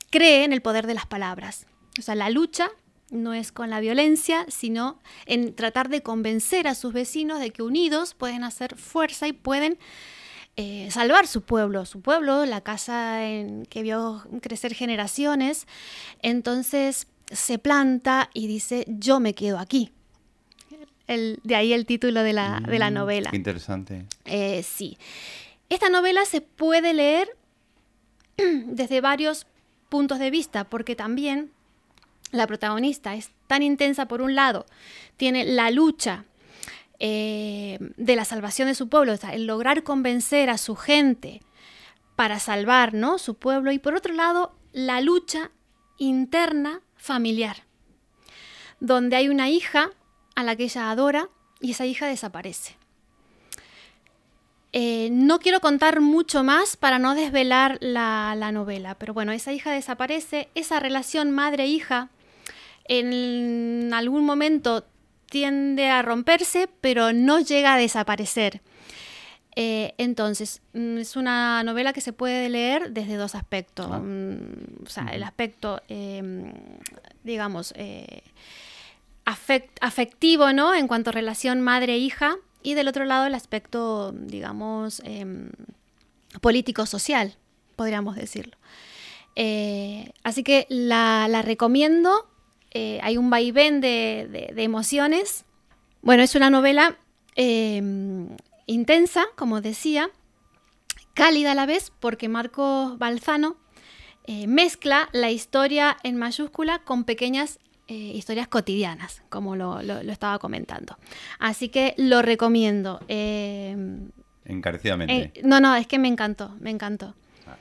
cree 0.10 0.44
en 0.44 0.54
el 0.54 0.62
poder 0.62 0.88
de 0.88 0.94
las 0.94 1.06
palabras. 1.06 1.68
O 2.00 2.02
sea, 2.02 2.16
la 2.16 2.30
lucha 2.30 2.70
no 3.10 3.34
es 3.34 3.52
con 3.52 3.70
la 3.70 3.80
violencia, 3.80 4.46
sino 4.50 5.00
en 5.26 5.56
tratar 5.56 5.90
de 5.90 6.02
convencer 6.02 6.68
a 6.68 6.76
sus 6.76 6.94
vecinos 6.94 7.40
de 7.40 7.52
que 7.52 7.64
unidos 7.64 8.14
pueden 8.14 8.44
hacer 8.44 8.76
fuerza 8.76 9.28
y 9.28 9.34
pueden 9.34 9.80
eh, 10.58 10.90
salvar 10.92 11.28
su 11.28 11.42
pueblo, 11.42 11.86
su 11.86 12.02
pueblo, 12.02 12.46
la 12.46 12.62
casa 12.62 13.26
en 13.26 13.66
que 13.66 13.84
vio 13.84 14.24
crecer 14.42 14.74
generaciones. 14.74 15.68
Entonces 16.22 17.08
se 17.32 17.60
planta 17.60 18.30
y 18.34 18.48
dice, 18.48 18.86
yo 18.88 19.20
me 19.20 19.34
quedo 19.34 19.60
aquí. 19.60 19.92
De 21.08 21.56
ahí 21.56 21.74
el 21.74 21.86
título 21.86 22.24
de 22.24 22.34
la, 22.34 22.62
de 22.68 22.80
la 22.80 22.92
mm, 22.92 22.94
novela. 22.94 23.30
Qué 23.30 23.38
interesante. 23.38 24.06
Eh, 24.26 24.64
sí. 24.64 24.98
Esta 25.70 25.90
novela 25.90 26.26
se 26.26 26.42
puede 26.42 26.94
leer 26.94 27.30
desde 28.38 29.02
varios 29.02 29.48
puntos 29.90 30.20
de 30.20 30.32
vista, 30.32 30.66
porque 30.66 30.96
también 30.96 31.52
la 32.32 32.48
protagonista 32.48 33.16
es 33.16 33.32
tan 33.48 33.64
intensa 33.64 34.08
por 34.08 34.22
un 34.22 34.36
lado, 34.36 34.66
tiene 35.16 35.46
la 35.46 35.72
lucha 35.72 36.26
eh, 37.00 37.78
de 37.96 38.16
la 38.16 38.26
salvación 38.26 38.68
de 38.68 38.76
su 38.76 38.90
pueblo, 38.90 39.14
el 39.32 39.48
lograr 39.48 39.84
convencer 39.84 40.50
a 40.50 40.58
su 40.58 40.76
gente 40.76 41.42
para 42.16 42.40
salvar 42.40 42.94
¿no? 42.94 43.18
su 43.18 43.36
pueblo, 43.36 43.72
y 43.72 43.80
por 43.80 43.96
otro 43.96 44.14
lado, 44.14 44.54
la 44.74 45.00
lucha 45.00 45.52
interna 45.98 46.82
familiar, 46.96 47.64
donde 48.80 49.16
hay 49.16 49.30
una 49.30 49.50
hija 49.50 49.92
a 50.38 50.44
la 50.44 50.56
que 50.56 50.66
ella 50.66 50.92
adora 50.92 51.30
y 51.60 51.72
esa 51.72 51.88
hija 51.88 52.06
desaparece. 52.06 52.76
Eh, 54.72 55.10
no 55.12 55.40
quiero 55.40 55.62
contar 55.62 56.00
mucho 56.00 56.44
más 56.44 56.78
para 56.78 57.00
no 57.00 57.16
desvelar 57.16 57.80
la, 57.82 58.36
novela, 58.52 58.94
pero 59.00 59.16
bueno, 59.16 59.32
esa 59.32 59.52
hija 59.52 59.72
desaparece, 59.72 60.50
esa 60.54 60.80
relación 60.80 61.32
madre-hija 61.32 62.10
en 62.88 63.92
algún 63.96 64.26
momento 64.26 64.86
tiende 65.26 65.90
a 65.90 66.04
romperse, 66.04 66.70
pero 66.82 67.14
no 67.14 67.40
llega 67.40 67.74
a 67.74 67.78
desaparecer. 67.78 68.62
Eh, 69.56 69.96
entonces, 69.98 70.62
mm, 70.74 71.00
es 71.00 71.16
una 71.16 71.64
novela 71.64 71.94
que 71.94 72.02
se 72.02 72.14
puede 72.14 72.48
leer 72.48 72.92
desde 72.92 73.16
dos 73.16 73.34
aspectos. 73.34 73.88
Ah. 73.92 73.98
Mm, 73.98 74.86
o 74.86 74.90
sea, 74.90 75.08
el 75.08 75.24
aspecto, 75.24 75.82
em, 75.88 76.54
digamos, 77.24 77.74
eh, 77.76 78.22
afectivo, 79.82 80.54
¿no? 80.54 80.74
En 80.74 80.88
cuanto 80.88 81.10
a 81.10 81.14
relación 81.14 81.62
madre-hija, 81.62 82.38
y 82.64 82.74
del 82.74 82.88
otro 82.88 83.06
lado 83.06 83.26
el 83.26 83.36
aspecto, 83.36 84.12
digamos, 84.12 85.02
em, 85.06 85.52
político-social, 86.42 87.38
podríamos 87.76 88.16
decirlo. 88.16 88.58
Eh, 89.36 90.12
así 90.24 90.44
que 90.44 90.66
la, 90.70 91.28
recomiendo. 91.44 92.28
Eh, 92.72 93.00
hay 93.04 93.18
un 93.18 93.30
vaivén 93.30 93.80
de, 93.80 94.54
emociones. 94.58 95.46
Bueno, 96.02 96.24
es 96.24 96.36
una 96.36 96.50
novela 96.50 96.98
em, 97.36 98.36
intensa, 98.66 99.26
como 99.36 99.62
decía, 99.62 100.10
cálida 101.14 101.52
a 101.52 101.56
la 101.56 101.66
vez, 101.66 101.94
porque 102.00 102.28
Marco 102.28 102.98
Balzano 102.98 103.56
eh, 104.26 104.48
mezcla 104.48 105.08
la 105.14 105.32
historia 105.32 105.96
en 106.04 106.18
mayúscula 106.18 106.80
con 106.80 107.06
pequeñas 107.06 107.60
eh, 107.88 107.94
historias 107.94 108.48
cotidianas, 108.48 109.22
como 109.30 109.56
lo, 109.56 109.80
estaba 109.80 110.40
comentando. 110.40 110.98
Así 111.40 111.70
que 111.70 111.94
lo 111.98 112.22
recomiendo. 112.22 113.00
Eh, 113.08 113.76
Encarecidamente. 114.46 115.40
Eh, 115.40 115.42
no, 115.44 115.60
no, 115.60 115.76
es 115.76 115.88
que 115.88 116.00
me 116.00 116.08
encantó, 116.08 116.56
me 116.60 116.70
encantó. 116.70 117.16
Ah. 117.48 117.56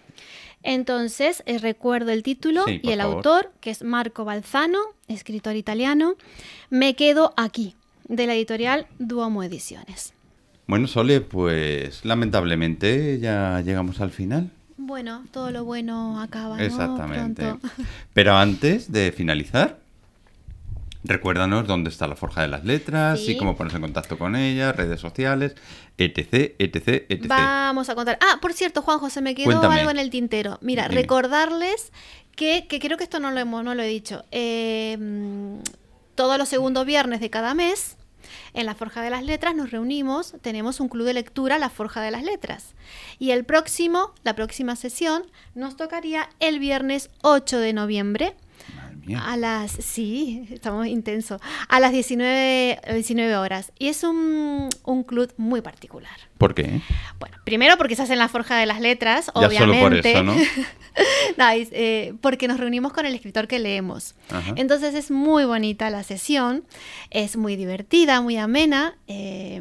Entonces, 0.63 1.43
recuerdo 1.61 2.11
el 2.11 2.23
título 2.23 2.65
y 2.67 2.91
el 2.91 3.01
autor, 3.01 3.53
que 3.61 3.71
es 3.71 3.83
Marco 3.83 4.25
Balzano, 4.25 4.81
escritor 5.09 5.57
italiano. 5.57 6.15
Me 6.71 6.95
quedo 6.95 7.33
aquí, 7.37 7.77
de 8.09 8.27
la 8.27 8.35
editorial 8.35 8.87
Duomo 8.99 9.43
Ediciones. 9.43 10.13
Bueno, 10.67 10.89
Sole, 10.89 11.21
pues 11.21 12.05
lamentablemente 12.05 13.21
ya 13.21 13.61
llegamos 13.65 14.01
al 14.01 14.11
final. 14.11 14.51
Bueno, 14.77 15.25
todo 15.31 15.51
lo 15.53 15.65
bueno 15.65 16.21
acaba. 16.21 16.63
Exactamente. 16.63 17.55
Pero 18.13 18.37
antes 18.37 18.91
de 18.91 19.13
finalizar, 19.13 19.79
Recuérdanos 21.07 21.67
dónde 21.67 21.91
está 21.91 22.07
la 22.07 22.17
Forja 22.17 22.43
de 22.43 22.49
las 22.49 22.65
Letras 22.65 23.21
y 23.29 23.37
cómo 23.37 23.57
ponerse 23.57 23.77
en 23.77 23.83
contacto 23.83 24.19
con 24.19 24.37
ella, 24.37 24.73
redes 24.73 25.01
sociales, 25.01 25.55
etc, 25.99 26.55
etc, 26.59 27.05
etc. 27.09 27.27
Vamos 27.27 27.89
a 27.89 27.95
contar. 27.95 28.19
Ah, 28.21 28.39
por 28.41 28.53
cierto, 28.53 28.83
Juanjo, 28.83 29.11
se 29.11 29.21
me 29.21 29.35
quedó 29.35 29.71
algo 29.71 29.91
en 29.91 29.99
el 29.99 30.11
tintero. 30.11 30.59
Mira, 30.61 30.89
recordarles 30.89 31.93
que, 32.35 32.67
creo 32.69 32.97
que 32.97 33.05
esto 33.05 33.21
no 33.21 33.31
lo, 33.31 33.41
hemos, 33.41 33.65
no 33.65 33.75
lo 33.75 33.83
he 33.83 33.89
dicho. 33.89 34.25
Eh, 34.31 34.99
todos 36.15 36.39
los 36.39 36.49
segundos 36.49 36.87
viernes 36.87 37.21
de 37.21 37.31
cada 37.31 37.55
mes, 37.55 37.97
en 38.55 38.67
la 38.67 38.75
Forja 38.75 39.03
de 39.03 39.11
las 39.11 39.25
Letras 39.25 39.55
nos 39.55 39.71
reunimos, 39.71 40.35
tenemos 40.41 40.81
un 40.81 40.89
club 40.89 41.07
de 41.07 41.15
lectura, 41.15 41.59
la 41.59 41.71
Forja 41.71 42.01
de 42.01 42.11
las 42.11 42.23
Letras. 42.23 42.75
Y 43.19 43.31
el 43.31 43.45
próximo, 43.45 44.13
la 44.25 44.35
próxima 44.35 44.77
sesión, 44.77 45.25
nos 45.55 45.77
tocaría 45.77 46.29
el 46.41 46.59
viernes 46.59 47.11
8 47.23 47.59
de 47.59 47.73
noviembre 47.73 48.35
a 49.15 49.37
las, 49.37 49.71
sí, 49.71 50.47
estamos 50.51 50.87
intensos. 50.87 51.41
A 51.69 51.81
las 51.81 51.93
19, 51.93 52.81
19 52.93 53.37
horas. 53.37 53.73
Y 53.79 53.89
es 53.89 54.03
un, 54.03 54.69
un, 54.85 55.05
club 55.05 55.33
muy 55.37 55.61
particular. 55.61 56.17
¿Por 56.39 56.55
qué? 56.55 56.81
Bueno, 57.21 57.37
primero 57.45 57.77
porque 57.77 57.95
se 57.97 58.03
hace 58.03 58.15
en 58.15 58.19
la 58.19 58.29
Forja 58.29 58.57
de 58.57 58.67
las 58.67 58.81
Letras, 58.81 59.31
obviamente. 59.35 59.81
por 59.81 59.95
eso, 59.95 60.23
¿no? 60.23 60.35
Eh, 61.39 62.15
porque 62.23 62.49
nos 62.49 62.59
reunimos 62.59 62.95
con 62.95 63.05
el 63.05 63.15
escritor 63.15 63.47
que 63.47 63.59
leemos. 63.59 64.15
Entonces 64.57 64.95
es 64.95 65.11
muy 65.11 65.45
bonita 65.45 65.91
la 65.91 66.03
sesión, 66.03 66.65
es 67.11 67.37
muy 67.37 67.57
divertida, 67.57 68.23
muy 68.23 68.39
amena. 68.39 68.97
Eh, 69.07 69.61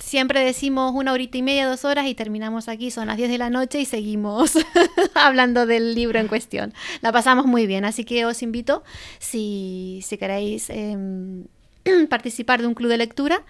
siempre 0.00 0.44
decimos 0.44 0.92
una 0.94 1.12
horita 1.12 1.38
y 1.38 1.42
media, 1.42 1.66
dos 1.66 1.84
horas 1.84 2.06
y 2.06 2.14
terminamos 2.14 2.68
aquí, 2.68 2.90
son 2.90 3.08
las 3.08 3.16
10 3.16 3.30
de 3.30 3.38
la 3.38 3.50
noche 3.50 3.80
y 3.80 3.84
seguimos 3.84 4.52
hablando 5.14 5.66
del 5.66 5.94
libro 5.94 6.18
en 6.18 6.28
cuestión. 6.28 6.72
La 7.00 7.12
pasamos 7.12 7.46
muy 7.46 7.66
bien, 7.66 7.84
así 7.84 8.04
que 8.04 8.24
os 8.24 8.42
invito, 8.42 8.82
si, 9.18 10.00
si 10.04 10.18
queréis 10.18 10.70
em, 10.70 11.44
participar 12.08 12.60
de 12.60 12.66
un 12.66 12.74
club 12.74 12.90
de 12.90 12.98
lectura, 12.98 13.42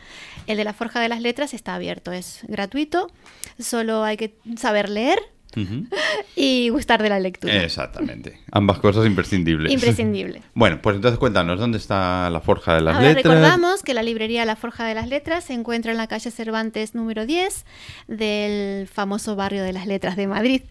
el 0.47 0.57
de 0.57 0.65
la 0.65 0.73
Forja 0.73 1.01
de 1.01 1.09
las 1.09 1.21
Letras 1.21 1.55
está 1.55 1.75
abierto, 1.75 2.13
es 2.13 2.41
gratuito, 2.49 3.11
solo 3.59 4.05
hay 4.05 4.17
que 4.17 4.37
saber 4.57 4.89
leer 4.89 5.19
y 6.37 6.69
gustar 6.69 7.03
de 7.03 7.09
la 7.09 7.19
lectura. 7.19 7.63
Exactamente. 7.63 8.39
Ambas 8.53 8.79
cosas 8.79 9.07
imprescindibles. 9.07 9.73
Imprescindible. 9.73 10.43
bueno, 10.55 10.81
pues 10.83 10.97
entonces 10.97 11.19
cuéntanos, 11.19 11.59
¿dónde 11.59 11.79
está 11.79 12.29
la 12.31 12.41
Forja 12.41 12.75
de 12.75 12.83
las 12.83 13.01
Letras? 13.01 13.25
Recordamos 13.25 13.83
que 13.83 13.95
la 13.95 14.03
librería 14.03 14.45
La 14.45 14.57
Forja 14.57 14.85
de 14.85 14.95
las 14.95 15.09
Letras 15.09 15.45
se 15.45 15.55
encuentra 15.55 15.93
en 15.93 15.99
la 15.99 16.07
calle 16.07 16.31
Cervantes 16.31 16.95
número 16.95 17.25
10 17.27 17.65
del 18.09 18.87
famoso 18.87 19.37
barrio 19.37 19.63
de 19.63 19.73
las 19.73 19.87
Letras 19.87 20.17
de 20.17 20.27
Madrid. 20.27 20.63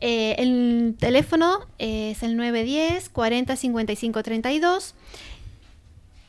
Eh, 0.00 0.36
el 0.38 0.94
teléfono 0.98 1.60
es 1.78 2.22
el 2.22 2.36
910 2.36 3.08
40 3.08 3.56
55 3.56 4.22
32 4.22 4.94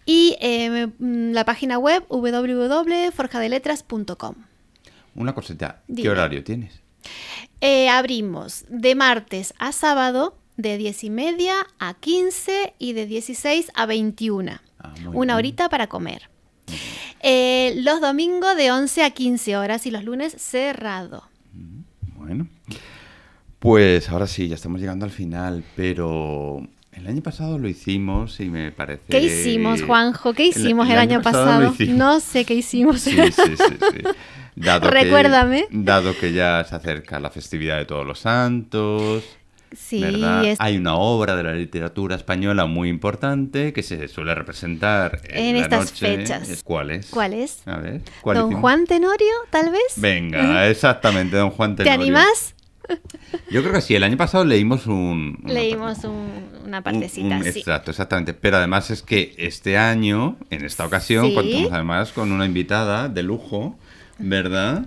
y 0.06 0.38
eh, 0.42 0.88
la 1.00 1.46
página 1.46 1.78
web 1.78 2.04
www.forjadeletras.com. 2.10 4.36
Una 5.16 5.34
cosita, 5.36 5.82
¿qué 5.96 6.10
horario 6.10 6.44
tienes? 6.44 6.82
Eh, 7.62 7.90
abrimos 7.90 8.66
de 8.70 8.96
martes 8.96 9.54
a 9.60 9.72
sábado 9.72 10.38
de 10.56 10.78
10 10.78 11.04
y 11.06 11.10
media 11.10 11.56
a 11.78 11.94
15 11.94 12.74
y 12.80 12.94
de 12.94 13.06
16 13.06 13.72
a 13.76 13.86
21. 13.86 14.60
Ah, 14.80 14.94
Una 15.14 15.36
horita 15.36 15.68
para 15.70 15.88
comer. 15.88 16.30
Eh, 17.22 17.74
los 17.84 18.00
domingos 18.00 18.56
de 18.56 18.72
11 18.72 19.04
a 19.04 19.10
15 19.10 19.58
horas 19.58 19.86
y 19.86 19.92
los 19.92 20.06
lunes 20.06 20.36
cerrado. 20.38 21.24
Mm, 21.54 21.82
bueno, 22.16 22.48
pues 23.60 24.10
ahora 24.10 24.28
sí, 24.28 24.48
ya 24.48 24.56
estamos 24.56 24.80
llegando 24.80 25.06
al 25.06 25.12
final, 25.12 25.66
pero 25.76 26.66
el 26.94 27.08
año 27.08 27.22
pasado 27.22 27.58
lo 27.58 27.68
hicimos 27.68 28.40
y 28.40 28.50
me 28.50 28.72
parece... 28.72 29.04
¿Qué 29.10 29.22
hicimos, 29.22 29.82
Juanjo? 29.82 30.34
¿Qué 30.34 30.48
hicimos 30.48 30.90
el, 30.90 30.98
año, 30.98 31.22
pasado? 31.22 31.74
No 31.90 32.20
sé 32.22 32.46
qué 32.46 32.54
hicimos. 32.54 33.02
Sí, 33.02 33.18
sí, 33.32 33.56
sí. 33.58 34.04
Dado 34.60 34.90
Recuérdame. 34.92 35.68
Que, 35.70 35.78
dado 35.78 36.18
que 36.18 36.34
ya 36.34 36.66
se 36.66 36.76
acerca 36.76 37.18
la 37.20 37.30
festividad 37.30 37.78
de 37.78 37.86
Todos 37.86 38.06
los 38.06 38.20
Santos. 38.20 39.24
Sí, 39.72 40.04
hay 40.58 40.78
una 40.78 40.96
obra 40.96 41.36
de 41.36 41.44
la 41.44 41.54
literatura 41.54 42.16
española 42.16 42.66
muy 42.66 42.90
importante 42.90 43.72
que 43.72 43.84
se 43.84 44.08
suele 44.08 44.34
representar 44.36 45.22
en, 45.30 45.56
estas 45.56 45.94
fechas. 45.94 46.64
¿Cuál 46.64 46.92
es? 46.92 47.08
¿Cuál 47.12 47.34
es? 47.36 47.62
A 47.68 47.78
ver, 47.78 48.02
¿Don 48.26 48.60
Juan 48.60 48.86
Tenorio, 48.86 49.34
tal 49.52 49.72
vez? 49.72 49.94
Venga, 49.96 50.68
exactamente, 50.68 51.38
Don 51.38 51.52
Juan 51.52 51.76
Tenorio. 51.76 51.98
¿Te 51.98 52.04
animas? 52.04 52.56
Yo 53.52 53.62
creo 53.62 53.74
que 53.74 53.82
sí, 53.82 53.96
el 53.96 54.04
año 54.04 54.18
pasado 54.18 54.44
leímos 54.44 54.88
un... 54.88 55.40
Leímos 55.46 56.00
una 56.66 56.82
partecita, 56.82 57.44
sí. 57.44 57.60
Exacto, 57.60 57.92
exactamente. 57.92 58.34
Pero 58.34 58.58
además 58.58 58.90
es 58.90 59.04
que 59.04 59.36
este 59.38 59.78
año, 59.78 60.38
en 60.50 60.66
esta 60.66 60.86
ocasión, 60.86 61.34
contamos 61.34 61.72
además 61.72 62.12
con 62.12 62.32
una 62.32 62.46
invitada 62.46 63.08
de 63.08 63.22
lujo, 63.22 63.78
¿verdad? 64.20 64.86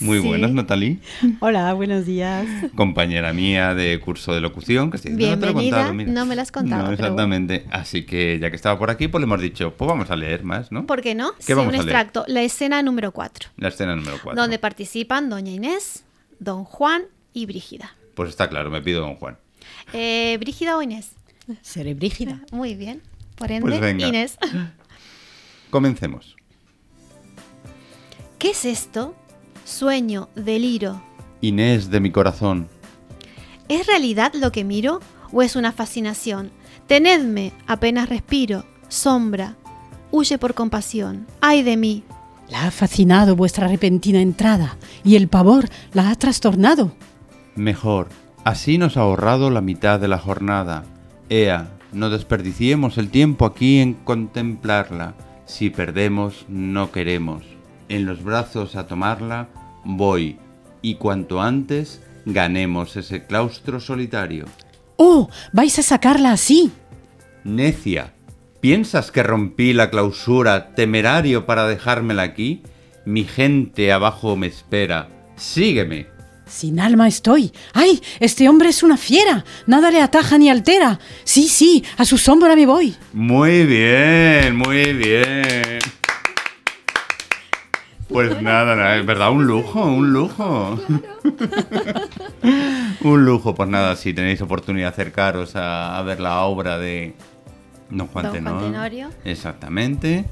Muy 0.00 0.20
Sí. 0.20 0.26
buenas, 0.26 0.50
Natalie. 0.52 0.98
Hola, 1.40 1.72
buenos 1.72 2.04
días. 2.04 2.46
Compañera 2.74 3.32
mía 3.32 3.74
de 3.74 4.00
curso 4.00 4.34
de 4.34 4.40
locución. 4.40 4.90
Que 4.90 4.98
sí, 4.98 5.10
no 5.10 5.16
te 5.16 5.22
lo 5.22 5.26
he 5.32 5.36
Bienvenida. 5.36 5.76
contado, 5.76 5.94
mira. 5.94 6.10
No 6.12 6.26
me 6.26 6.34
lo 6.34 6.42
has 6.42 6.50
contado, 6.50 6.82
No, 6.82 6.88
pero 6.90 6.94
exactamente. 7.02 7.64
Así 7.70 8.04
que 8.04 8.38
ya 8.40 8.50
que 8.50 8.56
estaba 8.56 8.76
por 8.78 8.90
aquí, 8.90 9.06
pues 9.06 9.20
le 9.20 9.26
hemos 9.26 9.40
dicho, 9.40 9.72
pues 9.76 9.88
vamos 9.88 10.10
a 10.10 10.16
leer 10.16 10.42
más, 10.42 10.72
¿no? 10.72 10.84
¿Por 10.86 11.00
qué 11.00 11.14
no? 11.14 11.32
¿Qué 11.36 11.42
Sí, 11.44 11.52
vamos 11.52 11.68
un 11.72 11.74
a 11.80 11.82
leer? 11.84 11.88
extracto. 11.96 12.24
La 12.26 12.42
escena 12.42 12.82
número 12.82 13.12
4, 13.12 13.50
La 13.56 13.68
escena 13.68 13.94
número 13.94 14.18
4. 14.22 14.40
donde 14.40 14.58
participan 14.58 15.30
Doña 15.30 15.52
Inés, 15.52 16.04
Don 16.40 16.64
Juan 16.64 17.02
y 17.32 17.46
Brígida. 17.46 17.94
Pues 18.16 18.30
está 18.30 18.48
claro, 18.48 18.70
me 18.70 18.82
pido 18.82 19.00
don 19.00 19.14
Juan. 19.14 19.36
Eh, 19.92 20.36
¿Brígida 20.40 20.76
o 20.76 20.82
Inés? 20.82 21.12
Seré 21.62 21.94
Brígida. 21.94 22.40
Muy 22.50 22.74
bien. 22.74 23.00
Por 23.36 23.52
ende, 23.52 23.68
Pues 23.68 23.80
venga. 23.80 24.08
Inés. 24.08 24.38
Comencemos. 25.70 26.36
¿Qué 28.44 28.50
es 28.50 28.66
esto? 28.66 29.14
Sueño, 29.64 30.28
deliro. 30.34 31.00
Inés 31.40 31.88
de 31.88 31.98
mi 31.98 32.10
corazón. 32.10 32.68
¿Es 33.70 33.86
realidad 33.86 34.34
lo 34.34 34.52
que 34.52 34.64
miro 34.64 35.00
o 35.32 35.40
es 35.40 35.56
una 35.56 35.72
fascinación? 35.72 36.50
Tenedme, 36.86 37.54
apenas 37.66 38.10
respiro. 38.10 38.66
Sombra, 38.88 39.56
huye 40.10 40.36
por 40.36 40.52
compasión. 40.52 41.26
¡Ay 41.40 41.62
de 41.62 41.78
mí! 41.78 42.04
La 42.50 42.66
ha 42.66 42.70
fascinado 42.70 43.34
vuestra 43.34 43.66
repentina 43.66 44.20
entrada 44.20 44.76
y 45.04 45.16
el 45.16 45.28
pavor 45.28 45.70
la 45.94 46.10
ha 46.10 46.14
trastornado. 46.14 46.92
Mejor, 47.56 48.10
así 48.44 48.76
nos 48.76 48.98
ha 48.98 49.00
ahorrado 49.00 49.48
la 49.48 49.62
mitad 49.62 49.98
de 49.98 50.08
la 50.08 50.18
jornada. 50.18 50.84
Ea, 51.30 51.70
no 51.94 52.10
desperdiciemos 52.10 52.98
el 52.98 53.08
tiempo 53.08 53.46
aquí 53.46 53.78
en 53.78 53.94
contemplarla. 53.94 55.14
Si 55.46 55.70
perdemos, 55.70 56.44
no 56.50 56.92
queremos. 56.92 57.53
En 57.88 58.06
los 58.06 58.22
brazos 58.22 58.76
a 58.76 58.86
tomarla, 58.86 59.48
voy. 59.84 60.38
Y 60.82 60.96
cuanto 60.96 61.40
antes, 61.40 62.00
ganemos 62.24 62.96
ese 62.96 63.26
claustro 63.26 63.80
solitario. 63.80 64.46
¡Oh! 64.96 65.28
¿Vais 65.52 65.78
a 65.78 65.82
sacarla 65.82 66.32
así? 66.32 66.72
Necia, 67.44 68.14
¿piensas 68.60 69.10
que 69.10 69.22
rompí 69.22 69.72
la 69.72 69.90
clausura 69.90 70.74
temerario 70.74 71.46
para 71.46 71.66
dejármela 71.66 72.22
aquí? 72.22 72.62
Mi 73.04 73.24
gente 73.24 73.92
abajo 73.92 74.36
me 74.36 74.46
espera. 74.46 75.08
Sígueme. 75.36 76.06
Sin 76.46 76.78
alma 76.78 77.08
estoy. 77.08 77.52
¡Ay! 77.72 78.00
Este 78.20 78.48
hombre 78.48 78.68
es 78.68 78.82
una 78.82 78.96
fiera. 78.96 79.44
Nada 79.66 79.90
le 79.90 80.00
ataja 80.00 80.38
ni 80.38 80.50
altera. 80.50 81.00
Sí, 81.24 81.48
sí, 81.48 81.84
a 81.96 82.04
su 82.04 82.18
sombra 82.18 82.54
me 82.54 82.66
voy. 82.66 82.94
Muy 83.12 83.64
bien, 83.64 84.56
muy 84.56 84.92
bien. 84.92 85.78
Pues 88.14 88.40
nada, 88.40 88.76
nada, 88.76 88.96
es 88.96 89.04
verdad, 89.04 89.32
un 89.32 89.44
lujo, 89.44 89.84
un 89.84 90.12
lujo. 90.12 90.78
un 93.00 93.24
lujo, 93.24 93.56
pues 93.56 93.68
nada, 93.68 93.96
si 93.96 94.14
tenéis 94.14 94.40
oportunidad 94.40 94.86
de 94.86 94.92
acercaros 95.02 95.56
a, 95.56 95.98
a 95.98 96.02
ver 96.02 96.20
la 96.20 96.42
obra 96.42 96.78
de 96.78 97.16
Don 97.90 98.06
Juan, 98.06 98.26
Don 98.26 98.32
Juan 98.32 98.44
Tenor. 98.44 98.62
Tenorio. 98.62 99.10
Exactamente. 99.24 100.26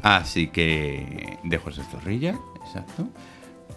Así 0.00 0.46
que 0.46 1.36
dejo 1.44 1.68
esa 1.68 1.84
zorrilla, 1.84 2.34
exacto. 2.64 3.06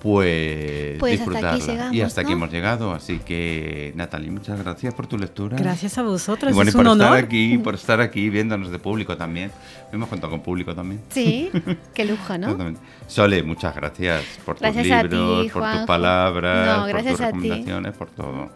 Pues, 0.01 0.97
Pues 0.99 1.21
hasta 1.21 1.31
aquí 1.31 1.41
disfrutarla. 1.57 1.65
llegamos, 1.73 1.95
y 1.95 2.01
hasta 2.01 2.21
aquí 2.21 2.31
hemos 2.31 2.51
llegado, 2.51 2.91
así 2.93 3.19
que 3.19 3.93
Natalie, 3.95 4.31
muchas 4.31 4.57
gracias 4.59 4.93
por 4.95 5.05
tu 5.05 5.17
lectura. 5.17 5.57
Gracias 5.57 5.97
a 5.99 6.01
vosotros. 6.01 6.51
Y 6.51 6.55
bueno, 6.55 6.71
y 6.71 6.73
por 6.73 6.85
un 6.87 6.91
estar 6.93 7.07
honor. 7.11 7.23
aquí, 7.23 7.57
por 7.59 7.75
estar 7.75 8.01
aquí 8.01 8.29
viéndonos 8.29 8.71
de 8.71 8.79
público 8.79 9.15
también. 9.15 9.51
Hemos 9.93 10.09
contado 10.09 10.31
con 10.31 10.41
público 10.41 10.73
también. 10.73 11.01
Sí, 11.09 11.51
qué 11.93 12.05
lujo, 12.05 12.37
¿no? 12.37 12.57
Sole, 13.05 13.43
muchas 13.43 13.75
gracias 13.75 14.23
por 14.43 14.57
tus 14.57 14.71
ti, 14.71 14.83
libros, 14.83 15.51
por 15.51 15.71
tus 15.71 15.81
palabras, 15.85 16.77
No, 16.77 16.91
por 16.91 17.01
tus 17.03 17.11
a 17.11 17.13
ti. 17.17 17.23
recomendaciones, 17.25 17.93
por 17.97 18.09
todo. 18.09 18.49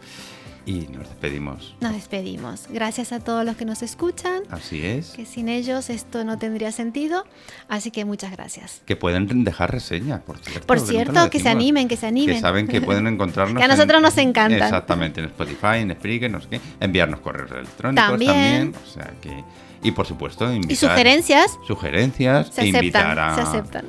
Y 0.67 0.87
nos 0.87 1.07
despedimos. 1.07 1.75
Nos 1.79 1.93
despedimos. 1.93 2.65
Gracias 2.69 3.11
a 3.11 3.19
todos 3.19 3.45
los 3.45 3.55
que 3.55 3.65
nos 3.65 3.83
escuchan, 3.83 4.41
Así 4.49 4.83
es. 4.83 5.11
que 5.11 5.25
sin 5.25 5.47
ellos 5.47 5.91
esto 5.91 6.23
no 6.23 6.39
tendría 6.39 6.71
sentido. 6.71 7.23
Así 7.69 7.91
que 7.91 8.03
muchas 8.03 8.31
gracias. 8.31 8.81
Que 8.85 8.95
pueden 8.95 9.43
dejar 9.43 9.71
reseñas, 9.71 10.21
por 10.21 10.39
cierto. 10.39 10.65
Por 10.65 10.79
cierto, 10.79 11.13
lo 11.13 11.29
que 11.29 11.39
se 11.39 11.49
animen, 11.49 11.87
que 11.87 11.97
se 11.97 12.07
animen. 12.07 12.35
Que 12.35 12.41
saben 12.41 12.67
que 12.67 12.81
pueden 12.81 13.05
encontrarnos. 13.07 13.57
Que 13.59 13.63
a 13.63 13.67
nosotros 13.67 14.01
nos 14.01 14.17
encantan. 14.17 14.61
Exactamente, 14.63 15.19
en 15.19 15.27
Spotify, 15.27 15.77
en 15.81 15.91
Spreaker, 15.91 16.31
no 16.31 16.41
sé 16.41 16.47
qué. 16.49 16.61
Enviarnos 16.79 17.19
correos 17.19 17.51
electrónicos 17.51 18.07
También. 18.07 18.71
también. 18.71 18.75
O 18.83 18.91
sea 18.91 19.13
que. 19.21 19.43
Y 19.83 19.91
por 19.91 20.07
supuesto, 20.07 20.51
invitar. 20.51 20.71
Y 20.71 20.75
sugerencias 20.75 21.59
Sugerencias. 21.67 22.47
se 22.51 22.61
e 22.61 22.67
invitar 22.69 23.19
aceptan, 23.19 23.29
a 23.29 23.35
se 23.35 23.41
aceptan. 23.41 23.85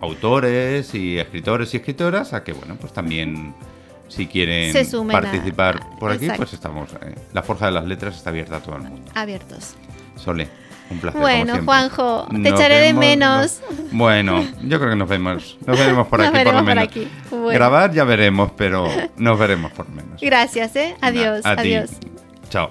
autores 0.00 0.92
y 0.94 1.18
escritores 1.18 1.72
y 1.72 1.76
escritoras 1.76 2.32
a 2.32 2.42
que, 2.42 2.52
bueno, 2.52 2.74
pues 2.80 2.92
también. 2.92 3.54
Si 4.08 4.26
quieren 4.26 4.72
Se 4.72 4.84
sumen 4.84 5.16
a- 5.16 5.20
participar 5.20 5.80
por 5.98 6.10
aquí, 6.12 6.24
Exacto. 6.26 6.42
pues 6.42 6.52
estamos. 6.52 6.90
eh, 7.02 7.14
la 7.32 7.42
Forja 7.42 7.66
de 7.66 7.72
las 7.72 7.84
Letras 7.86 8.16
está 8.16 8.30
abierta 8.30 8.56
a 8.56 8.60
todo 8.60 8.76
el 8.76 8.82
mundo. 8.82 9.10
Abiertos. 9.14 9.74
Sole, 10.16 10.48
un 10.90 10.98
placer. 10.98 11.20
Bueno, 11.20 11.52
como. 11.54 11.64
Juanjo, 11.64 12.26
te 12.30 12.38
Nos 12.38 12.52
echaré 12.60 12.76
de 12.80 12.94
menos. 12.94 13.60
nos- 13.70 13.90
Bueno, 13.92 14.44
yo 14.62 14.78
creo 14.78 14.90
que 14.90 14.96
nos 14.96 15.08
vemos. 15.08 15.58
Nos 15.66 15.78
veremos 15.78 16.06
por 16.06 16.18
Nos 16.20 16.28
aquí, 16.28 16.36
por 16.44 16.52
lo 16.52 16.58
por 16.60 16.64
menos. 16.64 16.84
aquí. 16.84 17.08
Bueno. 17.30 17.48
Grabar 17.50 17.92
ya 17.92 18.04
veremos, 18.04 18.52
pero 18.56 18.86
nos 19.16 19.38
veremos 19.38 19.72
por 19.72 19.88
lo 19.88 19.94
menos. 19.96 20.20
Gracias, 20.20 20.74
¿eh? 20.76 20.96
Adiós, 21.00 21.42
ti. 21.42 21.48
adiós. 21.50 21.90
Chao. 22.48 22.68